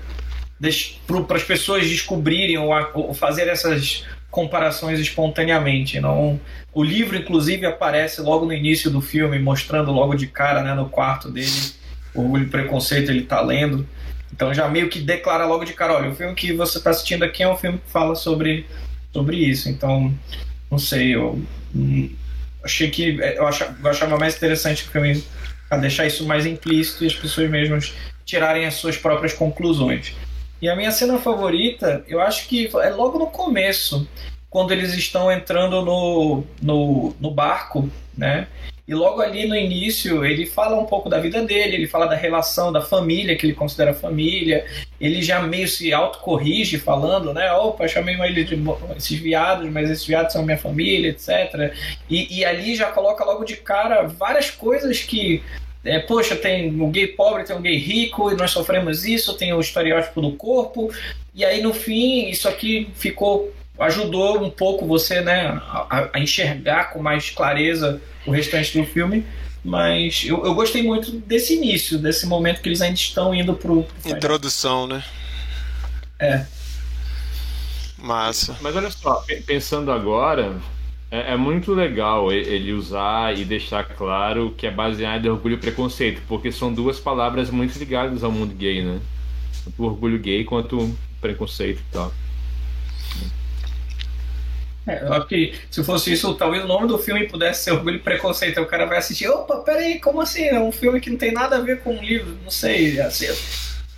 [1.28, 6.00] para as pessoas descobrirem ou, ou, fazer essas comparações espontaneamente.
[6.00, 6.40] Não,
[6.74, 10.90] o livro, inclusive, aparece logo no início do filme, mostrando logo de cara, né, no
[10.90, 11.74] quarto dele,
[12.14, 13.88] Orgulho e Preconceito, ele está lendo.
[14.34, 17.24] Então já meio que declara logo de cara, olha, o filme que você está assistindo
[17.24, 18.66] aqui é um filme que fala sobre,
[19.14, 19.70] sobre isso.
[19.70, 20.14] Então,
[20.70, 21.42] não sei, eu
[21.74, 22.14] hum,
[22.62, 25.24] achei que eu achava, eu achava mais interessante o filme
[25.70, 27.94] a deixar isso mais implícito e as pessoas mesmas
[28.26, 30.14] tirarem as suas próprias conclusões.
[30.66, 34.10] E a minha cena favorita, eu acho que é logo no começo,
[34.50, 37.88] quando eles estão entrando no, no, no barco,
[38.18, 38.48] né?
[38.88, 42.16] E logo ali no início ele fala um pouco da vida dele, ele fala da
[42.16, 44.66] relação da família, que ele considera família,
[45.00, 47.52] ele já meio se autocorrige falando, né?
[47.54, 48.58] Opa, chamei ele de
[48.98, 51.76] esses viados, mas esses viados são minha família, etc.
[52.10, 55.44] E, e ali já coloca logo de cara várias coisas que
[55.86, 59.54] é, poxa, tem um gay pobre, tem um gay rico, e nós sofremos isso, tem
[59.54, 60.92] o estereótipo do corpo,
[61.34, 66.92] e aí no fim isso aqui ficou ajudou um pouco você né, a, a enxergar
[66.92, 69.26] com mais clareza o restante do filme.
[69.64, 73.84] Mas eu, eu gostei muito desse início, desse momento que eles ainda estão indo pro.
[73.84, 75.04] pro Introdução, né?
[76.20, 76.46] É.
[77.98, 78.56] Massa.
[78.62, 80.56] Mas olha só, pensando agora,
[81.16, 85.60] é, é, muito legal ele usar e deixar claro que é baseado em orgulho e
[85.60, 89.00] preconceito, porque são duas palavras muito ligadas ao mundo gay, né?
[89.64, 92.12] Tanto orgulho gay quanto preconceito e tal.
[94.88, 97.96] É, eu acho que se fosse isso, talvez o nome do filme pudesse ser Orgulho
[97.96, 98.62] e Preconceito.
[98.62, 100.44] O cara vai assistir, opa, peraí, como assim?
[100.44, 103.00] É um filme que não tem nada a ver com o livro, não sei.
[103.00, 103.28] Assim,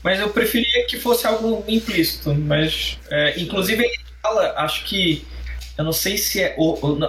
[0.01, 2.33] mas eu preferia que fosse algo implícito.
[2.33, 5.25] Mas, é, inclusive, ele fala, acho que.
[5.77, 6.55] Eu não sei se é.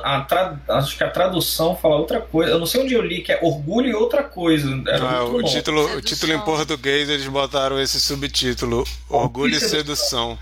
[0.03, 2.53] A, tra, acho que a tradução fala outra coisa.
[2.53, 4.69] Eu não sei onde eu li, que é orgulho e outra coisa.
[5.01, 10.39] Ah, o, título, o título em português eles botaram esse subtítulo: Orgulho e Sedução.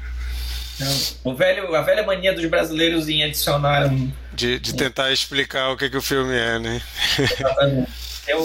[1.24, 4.10] O velho, a velha mania dos brasileiros em adicionar um.
[4.32, 6.82] De, de tentar explicar o que, que o filme é, né?
[8.26, 8.44] é o,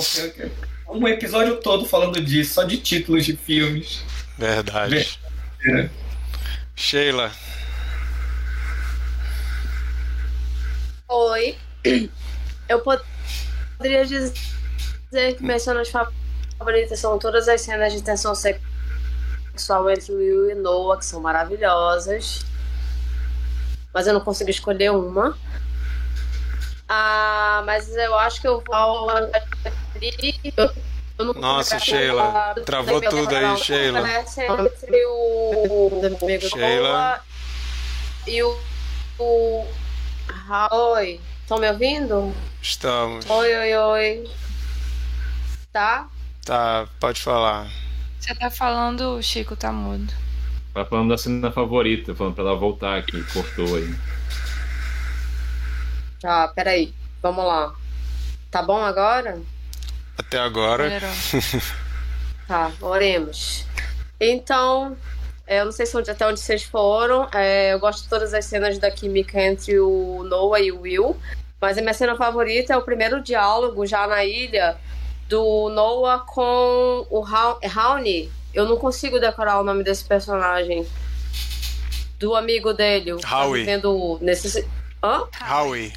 [0.90, 4.04] um episódio todo falando disso, só de títulos de filmes.
[4.38, 5.20] Verdade.
[6.76, 7.32] Sheila.
[11.12, 11.58] Oi.
[12.70, 14.34] Eu poderia dizer
[15.36, 20.98] que minhas cenas favoritas são todas as cenas de tensão sexual entre Will e Noah,
[20.98, 22.46] que são maravilhosas.
[23.94, 25.38] Mas eu não consigo escolher uma.
[26.88, 29.10] Ah, mas eu acho que eu vou.
[31.18, 32.56] Eu Nossa, Sheila.
[32.66, 34.00] Travou tudo aí, Sheila.
[36.30, 37.22] Entre o Sheila.
[38.26, 38.58] e o.
[39.20, 39.81] o...
[40.72, 42.34] Oi, estão me ouvindo?
[42.62, 43.30] Estamos.
[43.30, 44.30] Oi, oi, oi.
[45.72, 46.08] Tá?
[46.46, 47.70] Tá, pode falar.
[48.20, 50.14] Você tá falando, o Chico tá mudo.
[50.74, 53.96] Tá falando da cena favorita, falando pra ela voltar aqui, cortou aí.
[56.22, 56.94] Tá, peraí.
[57.22, 57.74] Vamos lá.
[58.50, 59.42] Tá bom agora?
[60.18, 60.90] Até agora.
[62.48, 63.66] tá, oremos.
[64.20, 64.96] Então,
[65.60, 67.28] eu não sei se onde, até onde vocês foram.
[67.34, 71.18] É, eu gosto de todas as cenas da química entre o Noah e o Will.
[71.60, 74.78] Mas a minha cena favorita é o primeiro diálogo já na ilha
[75.30, 78.32] do Noah com o Raoni.
[78.54, 80.88] Eu não consigo decorar o nome desse personagem.
[82.20, 83.12] Do amigo dele.
[83.12, 83.66] Howie.
[83.66, 83.90] Tá
[84.22, 84.68] nesse...
[85.04, 85.28] Hã?
[85.50, 85.94] Howie.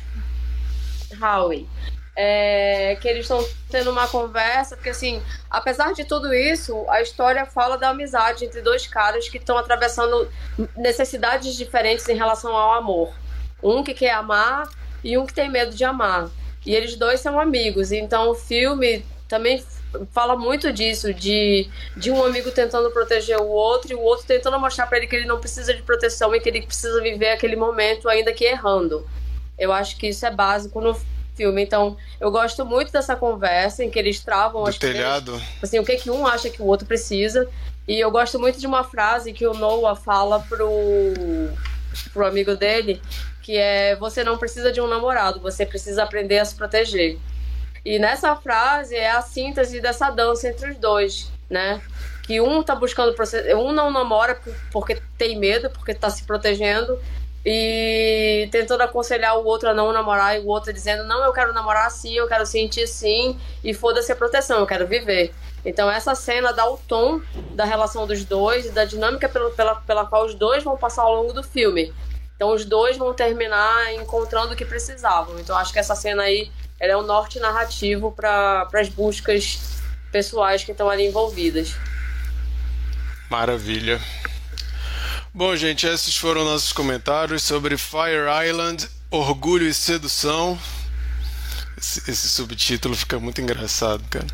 [1.20, 1.68] Howie.
[2.16, 7.44] É, que eles estão tendo uma conversa, porque assim, apesar de tudo isso, a história
[7.44, 10.30] fala da amizade entre dois caras que estão atravessando
[10.76, 13.12] necessidades diferentes em relação ao amor.
[13.60, 14.68] Um que quer amar
[15.02, 16.30] e um que tem medo de amar.
[16.64, 19.60] E eles dois são amigos, então o filme também
[20.10, 24.58] fala muito disso, de, de um amigo tentando proteger o outro e o outro tentando
[24.58, 27.56] mostrar para ele que ele não precisa de proteção e que ele precisa viver aquele
[27.56, 29.06] momento, ainda que errando.
[29.58, 30.96] Eu acho que isso é básico no
[31.35, 31.62] filme.
[31.62, 35.32] Então, eu gosto muito dessa conversa em que eles travam Do as telhado.
[35.32, 37.49] Coisas, assim, o que que um acha que o outro precisa.
[37.87, 40.66] E eu gosto muito de uma frase que o Noah fala pro
[42.12, 43.01] pro amigo dele,
[43.43, 47.18] que é você não precisa de um namorado, você precisa aprender a se proteger.
[47.85, 51.80] E nessa frase é a síntese dessa dança entre os dois, né?
[52.24, 53.14] Que um tá buscando
[53.57, 54.41] um não namora
[54.72, 56.99] porque tem medo, porque tá se protegendo
[57.45, 61.53] e tentando aconselhar o outro a não namorar e o outro dizendo não, eu quero
[61.53, 65.34] namorar sim, eu quero sentir sim e foda-se a proteção, eu quero viver.
[65.64, 67.20] Então essa cena dá o tom
[67.55, 71.03] da relação dos dois e da dinâmica pela, pela, pela qual os dois vão passar
[71.03, 71.92] ao longo do filme.
[72.36, 75.38] Então os dois vão terminar encontrando o que precisavam.
[75.38, 79.59] Então acho que essa cena aí ela é um norte narrativo para as buscas
[80.11, 81.74] pessoais que estão ali envolvidas.
[83.30, 84.01] Maravilha.
[85.37, 90.57] Bom, gente, esses foram nossos comentários sobre Fire Island, Orgulho e Sedução.
[91.76, 94.28] Esse, esse, subtítulo fica muito engraçado, cara.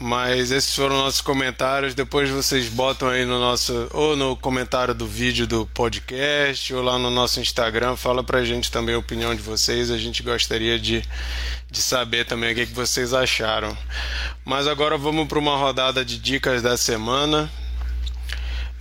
[0.00, 1.94] Mas esses foram nossos comentários.
[1.94, 6.98] Depois vocês botam aí no nosso ou no comentário do vídeo do podcast ou lá
[6.98, 7.94] no nosso Instagram.
[7.94, 9.90] Fala pra gente também a opinião de vocês.
[9.90, 11.06] A gente gostaria de,
[11.70, 13.76] de saber também o que, que vocês acharam.
[14.46, 17.52] Mas agora vamos para uma rodada de dicas da semana.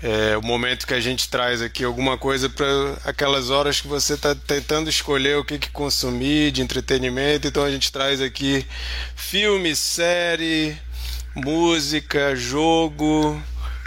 [0.03, 2.65] É o momento que a gente traz aqui alguma coisa para
[3.05, 7.47] aquelas horas que você está tentando escolher o que, que consumir de entretenimento.
[7.47, 8.65] Então a gente traz aqui
[9.15, 10.75] filme, série,
[11.35, 13.39] música, jogo,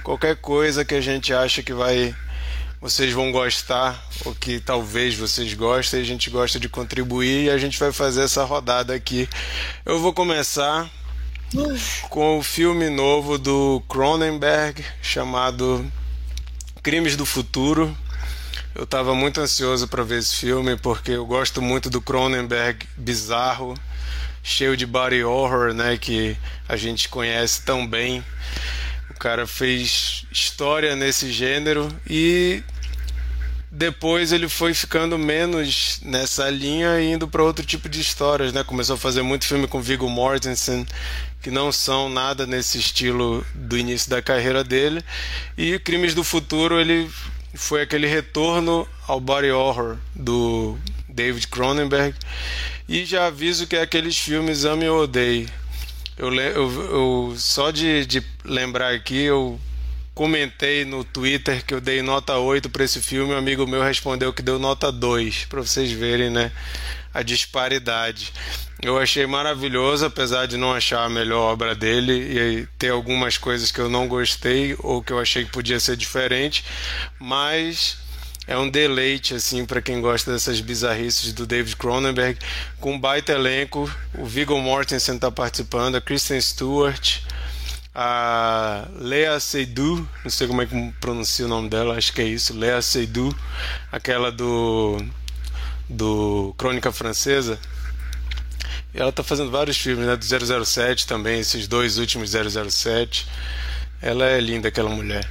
[0.04, 2.14] qualquer coisa que a gente acha que vai
[2.80, 7.58] vocês vão gostar ou que talvez vocês gostem, a gente gosta de contribuir e a
[7.58, 9.26] gente vai fazer essa rodada aqui.
[9.84, 10.88] Eu vou começar
[12.10, 15.90] com o filme novo do Cronenberg chamado
[16.84, 17.96] Crimes do Futuro.
[18.74, 23.72] Eu estava muito ansioso para ver esse filme porque eu gosto muito do Cronenberg bizarro,
[24.42, 26.36] cheio de body horror, né, que
[26.68, 28.22] a gente conhece tão bem.
[29.08, 32.62] O cara fez história nesse gênero e
[33.76, 38.62] depois ele foi ficando menos nessa linha e indo para outro tipo de histórias, né?
[38.62, 40.86] Começou a fazer muito filme com Viggo Mortensen,
[41.42, 45.02] que não são nada nesse estilo do início da carreira dele.
[45.58, 47.10] E Crimes do Futuro, ele
[47.52, 50.78] foi aquele retorno ao body horror do,
[51.14, 52.14] David Cronenberg.
[52.88, 55.48] E já aviso que é aqueles filmes Ame ou Odeie.
[56.18, 59.58] Eu, eu, eu, só de, de lembrar aqui, eu
[60.14, 64.32] comentei no Twitter que eu dei nota 8 para esse filme, um amigo meu respondeu
[64.32, 66.52] que deu nota 2, para vocês verem, né,
[67.12, 68.32] a disparidade.
[68.80, 73.72] Eu achei maravilhoso, apesar de não achar a melhor obra dele e ter algumas coisas
[73.72, 76.64] que eu não gostei ou que eu achei que podia ser diferente,
[77.18, 77.96] mas
[78.46, 82.38] é um deleite assim para quem gosta dessas bizarrices do David Cronenberg,
[82.78, 83.90] com um baita elenco.
[84.18, 87.20] O Viggo Mortensen está participando, a Kristen Stewart,
[87.94, 92.24] a Lea Seydoux, não sei como é que pronuncia o nome dela, acho que é
[92.24, 93.36] isso, Lea Seydoux,
[93.92, 94.98] aquela do
[95.88, 97.58] do Crônica Francesa.
[98.92, 103.26] E ela está fazendo vários filmes, né, do 007 também, esses dois últimos 007.
[104.00, 105.28] Ela é linda aquela mulher.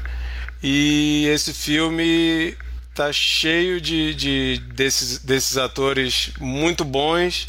[0.62, 2.56] E esse filme
[2.94, 7.48] tá cheio de, de desses, desses atores muito bons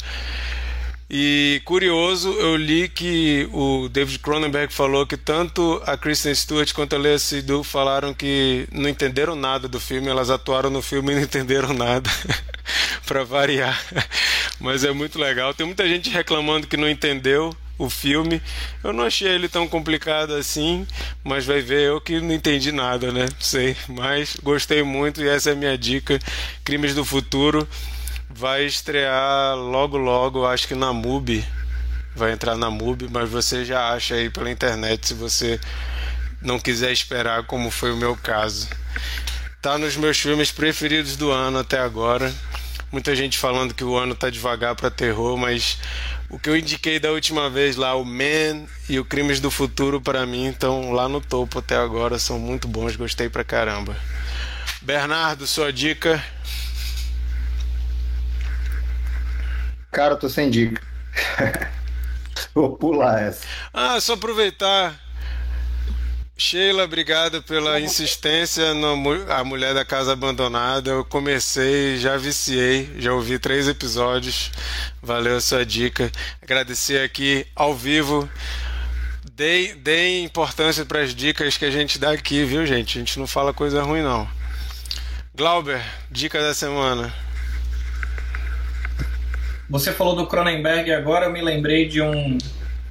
[1.09, 6.95] e curioso, eu li que o David Cronenberg falou que tanto a Kristen Stewart quanto
[6.95, 11.15] a Lea Seydoux falaram que não entenderam nada do filme, elas atuaram no filme e
[11.15, 12.09] não entenderam nada,
[13.05, 13.79] para variar.
[14.59, 15.53] Mas é muito legal.
[15.53, 18.41] Tem muita gente reclamando que não entendeu o filme.
[18.83, 20.87] Eu não achei ele tão complicado assim,
[21.23, 23.27] mas vai ver eu que não entendi nada, né?
[23.39, 26.19] Sei, mas gostei muito e essa é a minha dica.
[26.63, 27.67] Crimes do Futuro
[28.29, 31.45] vai estrear logo logo, acho que na MUBI.
[32.15, 35.59] Vai entrar na MUBI, mas você já acha aí pela internet se você
[36.41, 38.69] não quiser esperar, como foi o meu caso.
[39.61, 42.33] Tá nos meus filmes preferidos do ano até agora.
[42.91, 45.77] Muita gente falando que o ano tá devagar para terror, mas
[46.29, 49.99] o que eu indiquei da última vez lá, o Man e o Crimes do Futuro,
[49.99, 53.95] para mim estão lá no topo até agora, são muito bons, gostei pra caramba.
[54.81, 56.23] Bernardo, sua dica?
[59.95, 60.81] Cara, tô sem dica.
[62.53, 63.47] Vou pular essa.
[63.73, 64.93] Ah, só aproveitar.
[66.37, 68.91] Sheila, obrigado pela insistência no
[69.31, 70.91] A Mulher da Casa Abandonada.
[70.91, 74.51] Eu comecei, já viciei, já ouvi três episódios.
[75.01, 76.11] Valeu a sua dica.
[76.41, 78.29] Agradecer aqui ao vivo.
[79.33, 82.97] Dei importância para as dicas que a gente dá aqui, viu, gente?
[82.97, 84.27] A gente não fala coisa ruim, não.
[85.33, 85.81] Glauber,
[86.11, 87.24] dica da semana.
[89.69, 92.37] Você falou do Cronenberg agora, eu me lembrei de um,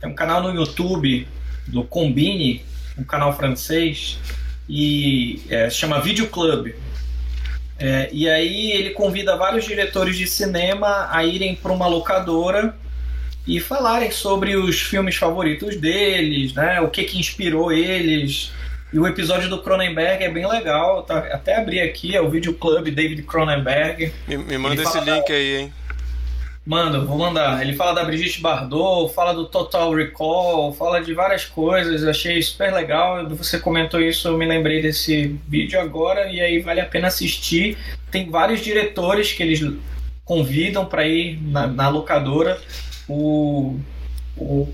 [0.00, 1.26] tem um canal no YouTube
[1.66, 2.64] do Combine,
[2.98, 4.18] um canal francês,
[4.68, 6.74] e é, se chama Video Club.
[7.78, 12.74] É, e aí ele convida vários diretores de cinema a irem para uma locadora
[13.46, 16.80] e falarem sobre os filmes favoritos deles, né?
[16.80, 18.52] O que que inspirou eles.
[18.92, 21.02] E o episódio do Cronenberg é bem legal.
[21.02, 24.12] Tá, até abri aqui, é o Video Club David Cronenberg.
[24.26, 25.34] Me, me manda esse link da...
[25.34, 25.72] aí, hein?
[26.66, 27.60] Manda, vou mandar.
[27.60, 32.04] Ele fala da Brigitte Bardot, fala do Total Recall, fala de várias coisas.
[32.04, 33.28] Achei super legal.
[33.28, 37.76] Você comentou isso, eu me lembrei desse vídeo agora e aí vale a pena assistir.
[38.10, 39.60] Tem vários diretores que eles
[40.24, 42.58] convidam para ir na, na locadora.
[43.06, 43.78] O,
[44.34, 44.72] o,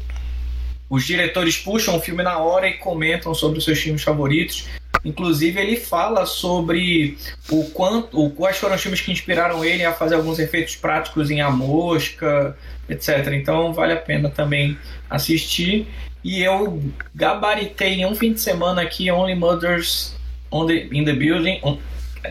[0.89, 4.69] os diretores puxam o filme na hora e comentam sobre os seus filmes favoritos.
[5.05, 7.17] Inclusive, ele fala sobre
[7.51, 11.31] o quanto, o, quais foram os filmes que inspiraram ele a fazer alguns efeitos práticos
[11.31, 12.57] em A Mosca,
[12.89, 13.29] etc.
[13.33, 14.77] Então, vale a pena também
[15.09, 15.87] assistir.
[16.23, 16.83] E eu
[17.15, 20.15] gabaritei em um fim de semana aqui Only Mothers
[20.51, 21.61] on the, in the Building.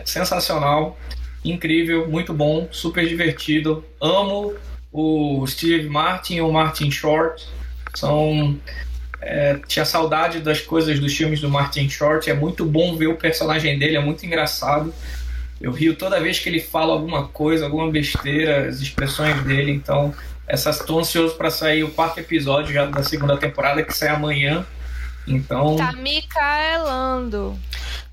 [0.04, 0.96] sensacional,
[1.44, 3.84] incrível, muito bom, super divertido.
[4.00, 4.54] Amo
[4.92, 7.44] o Steve Martin e o Martin Short.
[7.94, 8.56] São
[9.20, 12.28] é, tinha saudade das coisas dos filmes do Martin Short.
[12.28, 14.92] É muito bom ver o personagem dele, é muito engraçado.
[15.60, 19.72] Eu rio toda vez que ele fala alguma coisa, alguma besteira, as expressões dele.
[19.72, 20.14] Então,
[20.48, 24.64] estou ansioso para sair o quarto episódio já da segunda temporada, que sai amanhã.
[25.26, 25.76] Então.
[25.76, 27.58] Tá micaelando.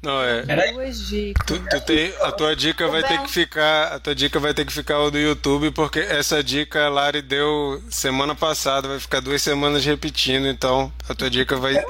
[0.01, 0.71] Não, é.
[0.71, 1.45] Duas dicas.
[1.45, 3.93] Tu, tu tem, a tua dica vai ter que ficar.
[3.93, 7.21] A tua dica vai ter que ficar o do YouTube, porque essa dica a Lari
[7.21, 11.83] deu semana passada, vai ficar duas semanas repetindo, então a tua dica vai.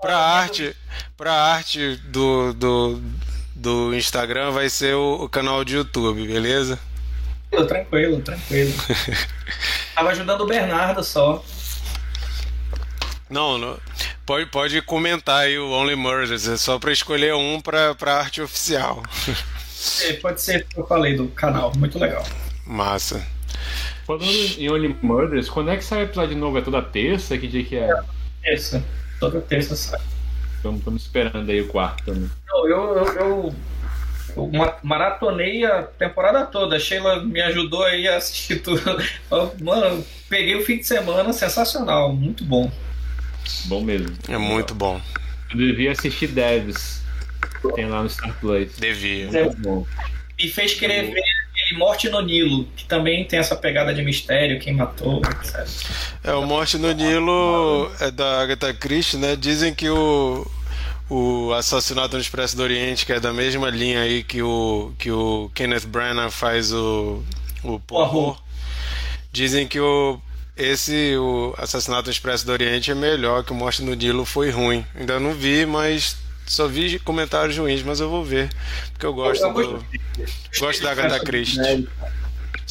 [0.00, 0.74] Pra arte.
[1.16, 3.02] Pra arte do, do,
[3.54, 6.78] do Instagram vai ser o, o canal de YouTube, beleza?
[7.68, 8.72] Tranquilo, tranquilo.
[9.94, 11.42] Tava ajudando o Bernardo só.
[13.28, 13.78] Não, não.
[14.24, 19.02] Pode, pode comentar aí o Only Murders, é só para escolher um para arte oficial.
[20.02, 22.24] É, pode ser que eu falei do canal, muito legal.
[22.66, 23.24] Massa.
[24.06, 26.58] Falando em Only Murders, quando é que sai o episódio novo?
[26.58, 27.36] É toda terça?
[27.36, 27.88] Que dia que é?
[27.90, 28.02] é
[28.42, 28.82] terça.
[29.20, 30.00] Toda terça sai.
[30.56, 32.30] Estamos esperando aí o quarto também.
[32.48, 33.54] Não, eu, eu, eu,
[34.36, 34.50] Eu
[34.82, 36.76] maratonei a temporada toda.
[36.76, 38.80] A Sheila me ajudou aí a assistir tudo.
[39.62, 42.70] Mano, peguei o fim de semana, sensacional, muito bom.
[43.66, 44.16] Bom mesmo.
[44.28, 45.00] É muito bom.
[45.50, 47.02] Eu devia assistir Devs.
[47.74, 48.76] Tem lá no Star Plus.
[48.76, 49.28] Devia.
[49.38, 49.86] É bom.
[50.38, 51.22] Me fez querer ver
[51.74, 55.66] Morte no Nilo, que também tem essa pegada de mistério, quem matou, etc.
[56.22, 59.34] É, o Morte no Nilo é da Agatha Christie, né?
[59.34, 60.46] Dizem que o,
[61.10, 65.10] o Assassinato no Expresso do Oriente, que é da mesma linha aí que o, que
[65.10, 67.22] o Kenneth Branagh faz o,
[67.64, 68.38] o Poirot.
[69.32, 70.20] Dizem que o,
[70.56, 74.86] esse, o Assassinato Expresso do Oriente é melhor, que o Morte no Nilo foi ruim.
[74.94, 76.16] Ainda não vi, mas
[76.46, 78.50] só vi comentários ruins, mas eu vou ver.
[78.92, 79.86] Porque eu gosto eu, eu do.
[80.58, 81.86] Gosto da Agatha Christie.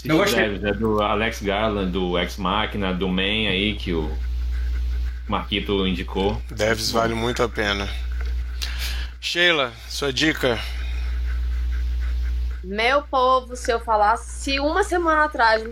[0.04, 0.46] Eu gostei.
[0.46, 4.12] É do Alex Garland, do Ex Machina, do Man aí, que o
[5.28, 6.42] Marquito indicou.
[6.50, 7.88] Devs vale muito a pena.
[9.20, 10.60] Sheila, sua dica.
[12.64, 15.64] Meu povo, se eu falasse uma semana atrás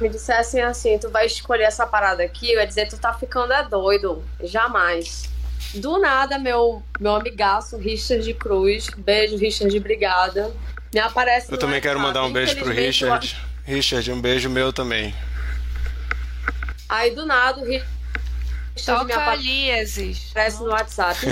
[0.00, 3.52] me dissessem assim, tu vai escolher essa parada aqui, eu ia dizer, tu tá ficando
[3.52, 4.24] é doido.
[4.42, 5.28] Jamais.
[5.74, 10.54] Do nada, meu, meu amigaço Richard de Cruz, beijo, Richard de Brigada,
[10.92, 11.50] me aparece.
[11.50, 13.36] Eu também quero mandar um beijo pro Richard.
[13.66, 13.74] Eu...
[13.74, 15.14] Richard, um beijo meu também.
[16.88, 17.96] Aí do nada, o Richard
[18.84, 20.16] Toca me aparece
[20.60, 21.18] no WhatsApp.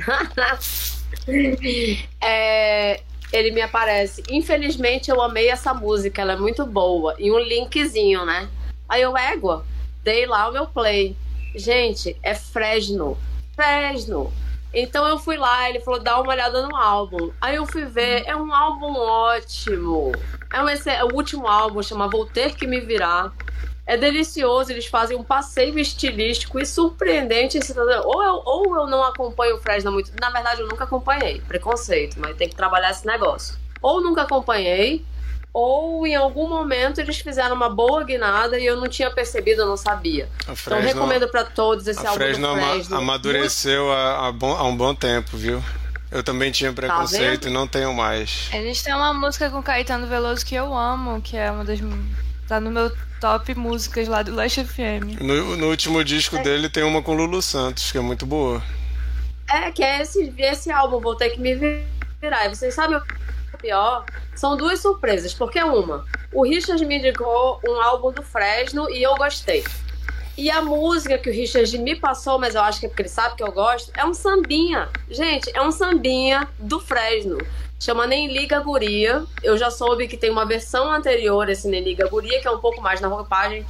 [2.20, 3.00] é,
[3.32, 4.22] ele me aparece.
[4.28, 7.14] Infelizmente, eu amei essa música, ela é muito boa.
[7.18, 8.48] E um linkzinho, né?
[8.88, 9.64] Aí eu, égua,
[10.02, 11.16] dei lá o meu play.
[11.54, 13.16] Gente, é Fresno.
[13.54, 14.32] Fresno.
[14.72, 17.30] Então eu fui lá, ele falou, dá uma olhada no álbum.
[17.40, 20.12] Aí eu fui ver, é um álbum ótimo.
[20.52, 23.32] É, um, é o último álbum, chama Vou Ter Que Me Virar.
[23.90, 27.58] É delicioso, eles fazem um passeio estilístico e surpreendente.
[28.04, 30.12] Ou eu, ou eu não acompanho o Fresno muito.
[30.20, 31.40] Na verdade, eu nunca acompanhei.
[31.40, 33.56] Preconceito, mas tem que trabalhar esse negócio.
[33.82, 35.04] Ou nunca acompanhei,
[35.52, 39.66] ou em algum momento eles fizeram uma boa guinada e eu não tinha percebido, eu
[39.66, 40.28] não sabia.
[40.38, 42.96] Fresno, então recomendo para todos esse a álbum Fresno, Fresno.
[42.96, 45.60] amadureceu há, há, bom, há um bom tempo, viu?
[46.12, 48.50] Eu também tinha tá preconceito tá e não tenho mais.
[48.52, 51.80] Eles têm uma música com Caetano Veloso que eu amo, que é uma das.
[52.46, 55.20] tá no meu top músicas lá do Last FM.
[55.20, 56.42] No, no último disco é.
[56.42, 58.62] dele tem uma com Lulu Santos, que é muito boa.
[59.48, 61.54] É, que é esse, esse álbum, vou ter que me
[62.20, 62.46] virar.
[62.46, 64.04] E vocês sabem o pior?
[64.34, 69.14] São duas surpresas, porque uma, o Richard me indicou um álbum do Fresno e eu
[69.16, 69.64] gostei.
[70.38, 73.08] E a música que o Richard me passou, mas eu acho que é porque ele
[73.10, 74.88] sabe que eu gosto, é um sambinha.
[75.10, 77.36] Gente, é um sambinha do Fresno.
[77.80, 79.24] Chama Nem Liga Guria.
[79.42, 82.60] Eu já soube que tem uma versão anterior esse Nem Liga Guria, que é um
[82.60, 83.64] pouco mais na roupagem,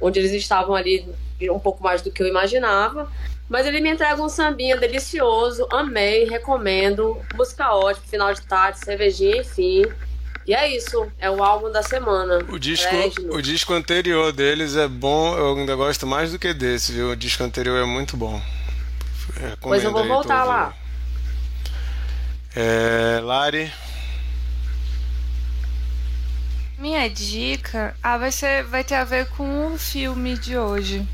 [0.00, 1.04] onde eles estavam ali
[1.50, 3.10] um pouco mais do que eu imaginava.
[3.48, 7.20] Mas ele me entrega um sambinha delicioso, amei, recomendo.
[7.34, 9.84] Música ótima, final de tarde, cervejinha, enfim.
[10.46, 12.38] E é isso, é o álbum da semana.
[12.48, 12.94] O disco,
[13.30, 17.10] o disco anterior deles é bom, eu ainda gosto mais do que desse, viu?
[17.10, 18.40] O disco anterior é muito bom.
[19.34, 20.72] Recomendo pois eu vou voltar lá.
[22.56, 23.70] É, Lari.
[26.78, 31.06] Minha dica ah, vai, ser, vai ter a ver com o filme de hoje.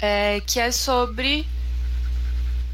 [0.00, 1.46] É, que é sobre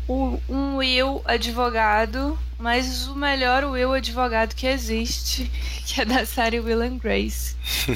[0.08, 5.50] o, um Will advogado mas o melhor Will advogado que existe,
[5.86, 7.54] que é da série Will and Grace.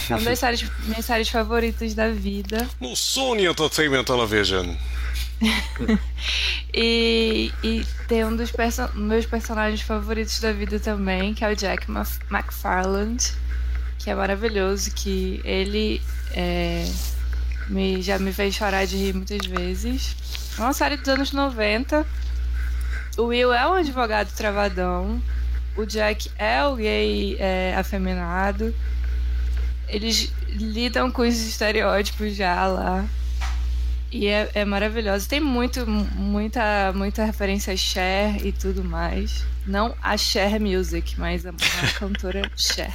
[0.09, 2.69] É uma das séries, minhas séries favoritas da vida.
[2.81, 4.75] No Sony Entertainment Television.
[6.73, 11.57] e, e tem um dos perso meus personagens favoritos da vida também, que é o
[11.57, 11.87] Jack
[12.31, 13.33] McFarland,
[13.99, 16.01] que é maravilhoso, que ele
[16.33, 16.85] é,
[17.69, 20.17] me, já me fez chorar de rir muitas vezes.
[20.59, 22.07] É uma série dos anos 90
[23.19, 25.23] o Will é um advogado travadão.
[25.77, 28.75] O Jack é o gay é, afeminado.
[29.87, 33.05] Eles lidam com os estereótipos já lá.
[34.13, 35.27] E é, é maravilhoso.
[35.27, 39.47] Tem muito, muita, muita referência a Cher e tudo mais.
[39.67, 42.93] Não a Cher Music, mas a, a cantora Cher.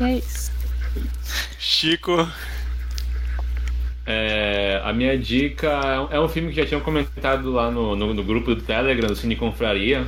[0.00, 0.52] é isso.
[1.58, 2.30] Chico.
[4.06, 5.68] É, a minha dica
[6.12, 9.16] é um filme que já tinham comentado lá no, no, no, grupo do Telegram, do
[9.16, 10.06] Cine Confraria.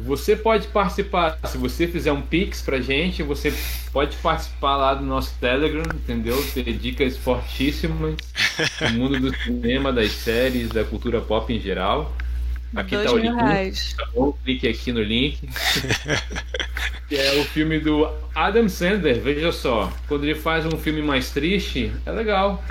[0.00, 3.52] Você pode participar, se você fizer um pix pra gente, você
[3.92, 6.42] pode participar lá do nosso Telegram, entendeu?
[6.54, 8.16] Ter dicas fortíssimas
[8.80, 12.16] do mundo do cinema, das séries, da cultura pop em geral.
[12.74, 13.96] Aqui Dois tá o link.
[13.96, 14.32] Tá bom?
[14.44, 15.38] Clique aqui no link.
[17.08, 19.20] que é o filme do Adam Sandler.
[19.20, 22.62] Veja só, quando ele faz um filme mais triste, é legal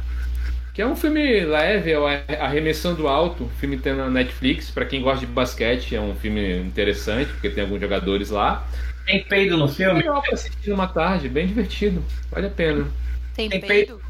[0.79, 4.71] Que é um filme leve, é Arremessando Alto, filme tem na Netflix.
[4.71, 8.65] Para quem gosta de basquete, é um filme interessante, porque tem alguns jogadores lá.
[9.05, 9.99] Tem peido no filme?
[9.99, 12.01] Legal pra assistir numa tarde, bem divertido.
[12.31, 12.87] Vale a pena.
[13.35, 14.01] Tem, Tem peido?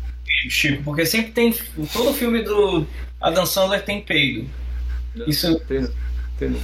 [0.48, 1.52] Chico, porque sempre tem.
[1.92, 2.86] Todo filme do
[3.20, 4.48] Adam Sandler tem peido.
[5.26, 5.90] Isso- Tem,
[6.38, 6.56] tem.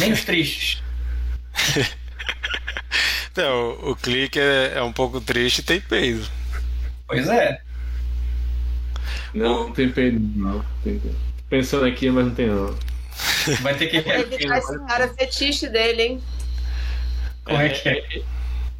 [0.00, 0.82] Nem os tristes.
[3.30, 6.26] Então, o, o clique é, é um pouco triste e tem peido.
[7.06, 7.60] Pois é.
[9.36, 10.64] Não, não tem peido, não.
[10.82, 11.16] Tem peido.
[11.48, 12.74] Pensando aqui, mas não tem não.
[13.62, 16.20] Vai ter que Ele faz esse cara fetiche dele, hein?
[17.44, 18.22] Como é que é?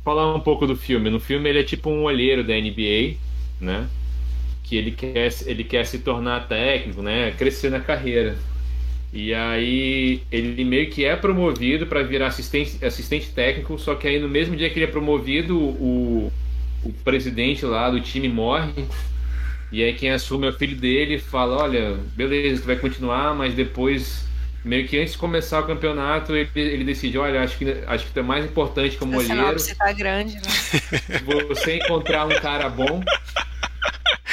[0.02, 1.10] Falar um pouco do filme.
[1.10, 3.16] No filme ele é tipo um olheiro da NBA,
[3.60, 3.86] né?
[4.62, 7.32] Que ele quer, ele quer se tornar técnico, né?
[7.32, 8.36] Crescer na carreira.
[9.12, 14.18] E aí ele meio que é promovido para virar assistente, assistente técnico, só que aí
[14.18, 16.32] no mesmo dia que ele é promovido, o,
[16.82, 18.84] o presidente lá do time morre.
[19.72, 23.34] E aí quem assume é o filho dele e fala, olha, beleza, tu vai continuar,
[23.34, 24.24] mas depois,
[24.64, 28.12] meio que antes de começar o campeonato, ele, ele decide, olha, acho que, acho que
[28.12, 30.42] tu é mais importante como A olheiro sinopse tá grande, né?
[31.48, 33.02] você encontrar um cara bom,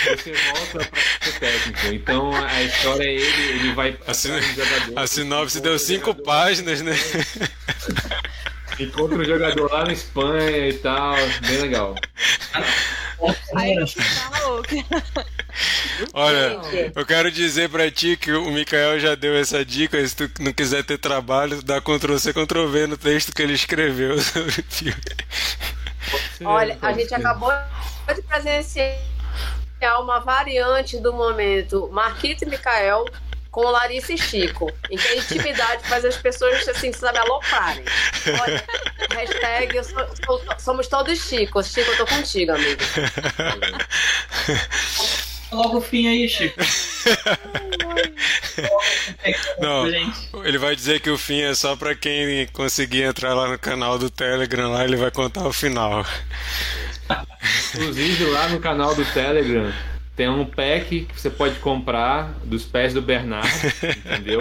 [0.06, 1.88] você volta para ser técnico.
[1.94, 5.80] Então a história é ele, ele vai A, sin- atrás do jogador, a sinopse deu
[5.80, 6.94] cinco jogador- páginas, né?
[8.80, 11.16] Encontra um jogador lá na Espanha e tal,
[11.48, 11.96] bem legal.
[13.56, 14.64] Aí no final,
[16.14, 16.60] Olha,
[16.96, 20.06] eu quero dizer pra ti que o Mikael já deu essa dica.
[20.08, 23.54] Se tu não quiser ter trabalho, dá Ctrl C, Ctrl V no texto que ele
[23.54, 25.02] escreveu sobre o filme.
[26.44, 27.16] Olha, a gente ser.
[27.16, 27.52] acabou
[28.14, 28.98] de presenciar
[30.00, 33.06] uma variante do momento Marquito e Mikael
[33.54, 37.84] com Larissa e Chico, em que a intimidade faz as pessoas, assim, sabe, aloprarem.
[38.42, 38.64] Olha,
[39.12, 41.62] hashtag eu sou- sou- somos todos Chico.
[41.64, 42.82] Chico, eu tô contigo, amigo.
[45.52, 46.60] Logo o fim aí, Chico.
[49.60, 49.86] Não.
[50.44, 54.00] Ele vai dizer que o fim é só pra quem conseguir entrar lá no canal
[54.00, 56.04] do Telegram, lá ele vai contar o final.
[57.76, 59.72] Inclusive lá no canal do Telegram
[60.16, 63.48] tem um pack que você pode comprar dos pés do Bernardo,
[64.06, 64.40] entendeu?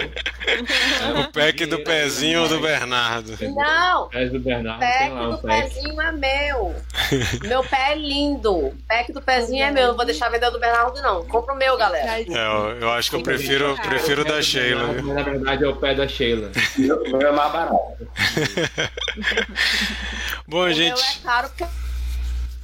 [1.19, 3.35] O pack do pezinho do Bernardo.
[3.55, 5.61] Não, Os pés do Bernardo pack tem lá um do pack.
[5.73, 6.75] pezinho é meu.
[7.43, 8.73] Meu pé é lindo.
[8.87, 9.87] Pack do pezinho é meu.
[9.87, 11.25] Não vou deixar vender o do Bernardo, não.
[11.25, 12.19] Compra o meu, galera.
[12.19, 14.87] É, eu, eu acho que eu prefiro, prefiro o da Sheila.
[14.93, 16.51] Mas na verdade é o pé da Sheila.
[16.77, 17.77] O meu é mais barato.
[20.47, 21.65] Bom, O gente, meu é caro porque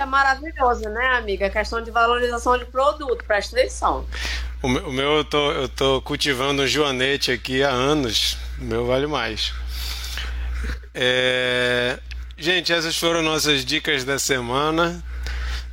[0.02, 1.46] é maravilhoso, né, amiga?
[1.46, 3.24] É questão de valorização de produto.
[3.26, 4.06] Presta atenção.
[4.62, 8.38] o meu, o meu eu, tô, eu tô cultivando um joanete aqui há anos.
[8.60, 9.54] O meu vale mais.
[10.94, 12.00] É,
[12.42, 15.04] Gente, essas foram nossas dicas da semana.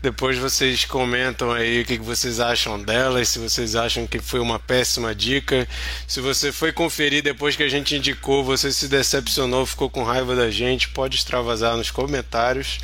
[0.03, 4.59] Depois vocês comentam aí o que vocês acham delas, se vocês acham que foi uma
[4.59, 5.67] péssima dica.
[6.09, 10.35] Se você foi conferir depois que a gente indicou, você se decepcionou, ficou com raiva
[10.35, 12.81] da gente, pode extravasar nos comentários.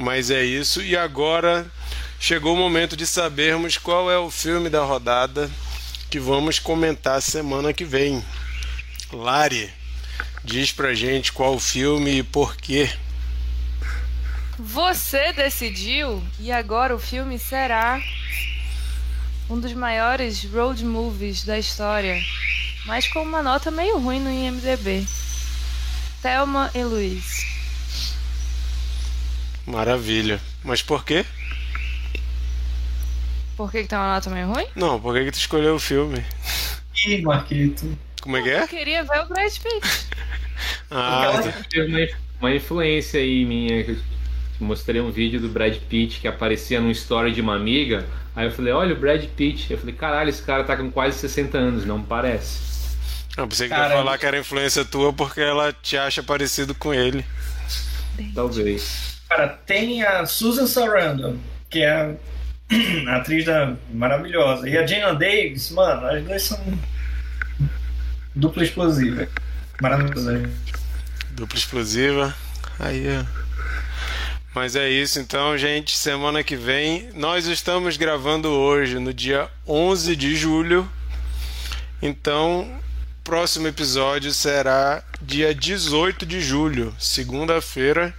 [0.00, 0.80] Mas é isso.
[0.82, 1.70] E agora
[2.18, 5.50] chegou o momento de sabermos qual é o filme da rodada
[6.10, 8.24] que vamos comentar semana que vem.
[9.12, 9.70] Lari,
[10.42, 12.90] diz pra gente qual o filme e por quê.
[14.58, 18.00] Você decidiu e agora o filme será
[19.50, 22.18] um dos maiores road movies da história,
[22.86, 25.06] mas com uma nota meio ruim no IMDb.
[26.22, 27.49] Thelma e Luiz.
[29.70, 30.40] Maravilha.
[30.64, 31.24] Mas por quê?
[33.56, 34.66] Por que, que tem uma nota meio ruim?
[34.74, 36.24] Não, por que, que tu escolheu o filme?
[37.06, 37.98] Ih, Marquito.
[38.22, 38.66] Como é que Eu é?
[38.66, 40.06] queria ver o Brad Pitt.
[40.90, 41.52] Ah, tá.
[41.70, 42.06] Teve uma,
[42.38, 43.82] uma influência aí minha.
[43.82, 43.98] que eu
[44.60, 48.06] mostrei um vídeo do Brad Pitt que aparecia num story de uma amiga.
[48.36, 49.72] Aí eu falei, olha o Brad Pitt.
[49.72, 52.58] Eu falei, caralho, esse cara tá com quase 60 anos, não parece.
[53.38, 56.92] eu pensei que ia falar que era influência tua porque ela te acha parecido com
[56.92, 57.24] ele.
[58.34, 59.19] Talvez.
[59.30, 61.38] Cara, tem a Susan Sarandon,
[61.70, 62.16] que é a,
[63.16, 64.68] atriz da, maravilhosa.
[64.68, 66.58] E a Gina Davis, mano, as duas são
[68.34, 69.28] dupla explosiva.
[69.80, 70.50] Maravilhosa.
[71.30, 72.36] Dupla explosiva.
[72.80, 73.24] Aí, ó.
[74.52, 75.96] Mas é isso então, gente.
[75.96, 80.90] Semana que vem, nós estamos gravando hoje, no dia 11 de julho.
[82.02, 82.68] Então,
[83.22, 88.12] próximo episódio será dia 18 de julho, segunda-feira,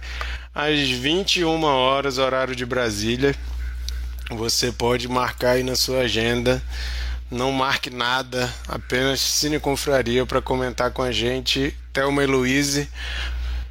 [0.54, 3.34] às 21 horas, horário de Brasília.
[4.30, 6.62] Você pode marcar aí na sua agenda.
[7.30, 11.74] Não marque nada, apenas Cine Confraria para comentar com a gente.
[11.92, 12.86] Thelma e Luiz.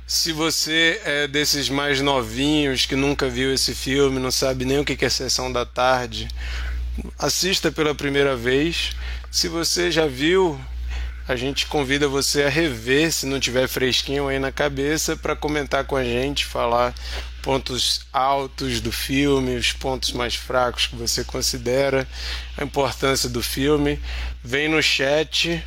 [0.07, 4.85] Se você é desses mais novinhos que nunca viu esse filme, não sabe nem o
[4.85, 6.27] que é sessão da tarde,
[7.17, 8.91] assista pela primeira vez.
[9.29, 10.59] Se você já viu,
[11.27, 15.85] a gente convida você a rever, se não tiver fresquinho aí na cabeça, para comentar
[15.85, 16.93] com a gente, falar
[17.41, 22.07] pontos altos do filme, os pontos mais fracos que você considera,
[22.57, 23.99] a importância do filme.
[24.43, 25.63] Vem no chat,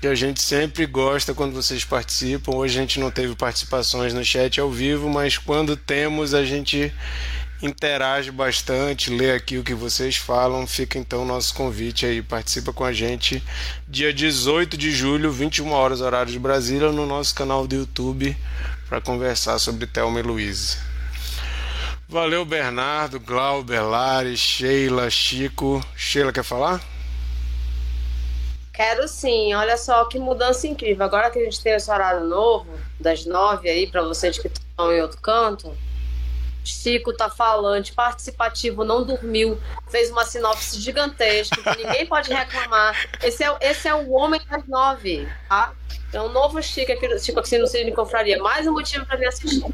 [0.00, 2.56] que a gente sempre gosta quando vocês participam.
[2.56, 6.92] Hoje a gente não teve participações no chat ao vivo, mas quando temos, a gente
[7.62, 10.66] interage bastante, lê aqui o que vocês falam.
[10.66, 13.42] Fica então o nosso convite aí, participa com a gente
[13.88, 18.36] dia 18 de julho, 21 horas horário de Brasília, no nosso canal do YouTube
[18.92, 20.78] para conversar sobre Thelma e Luiz.
[22.06, 25.82] Valeu Bernardo, Glauber, Lari, Sheila, Chico.
[25.96, 26.78] Sheila quer falar?
[28.70, 31.06] Quero sim, olha só que mudança incrível.
[31.06, 32.68] Agora que a gente tem esse horário novo,
[33.00, 35.74] das nove aí, para vocês que estão em outro canto,
[36.64, 39.60] Chico tá falante, participativo, não dormiu,
[39.90, 42.96] fez uma sinopse gigantesca, que ninguém pode reclamar.
[43.22, 45.72] Esse é, esse é o homem das nove, tá?
[46.12, 48.38] É um novo Chico aqui, Chico aqui no Cine Confraria.
[48.38, 49.64] Mais um motivo para me assistir.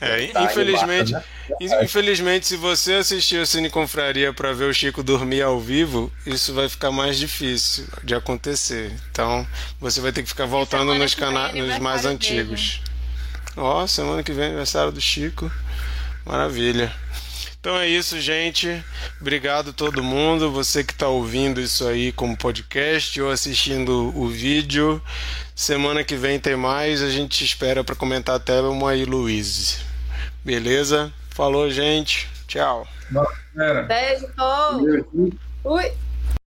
[0.00, 1.12] É, infelizmente,
[1.60, 6.54] infelizmente, se você assistiu o Cine Confraria para ver o Chico dormir ao vivo, isso
[6.54, 8.92] vai ficar mais difícil de acontecer.
[9.10, 9.46] Então,
[9.80, 12.80] você vai ter que ficar voltando nos canais nos mais antigos.
[13.56, 15.50] Ó, oh, semana que vem aniversário do Chico.
[16.24, 16.92] Maravilha.
[17.60, 18.82] Então é isso, gente.
[19.20, 20.50] Obrigado todo mundo.
[20.50, 25.02] Você que está ouvindo isso aí como podcast ou assistindo o vídeo.
[25.54, 27.02] Semana que vem tem mais.
[27.02, 29.84] A gente espera para comentar até uma e Luiz.
[30.42, 31.12] Beleza?
[31.28, 32.26] Falou, gente.
[32.46, 32.88] Tchau.
[33.86, 34.26] Beijo.
[35.62, 35.92] Ui.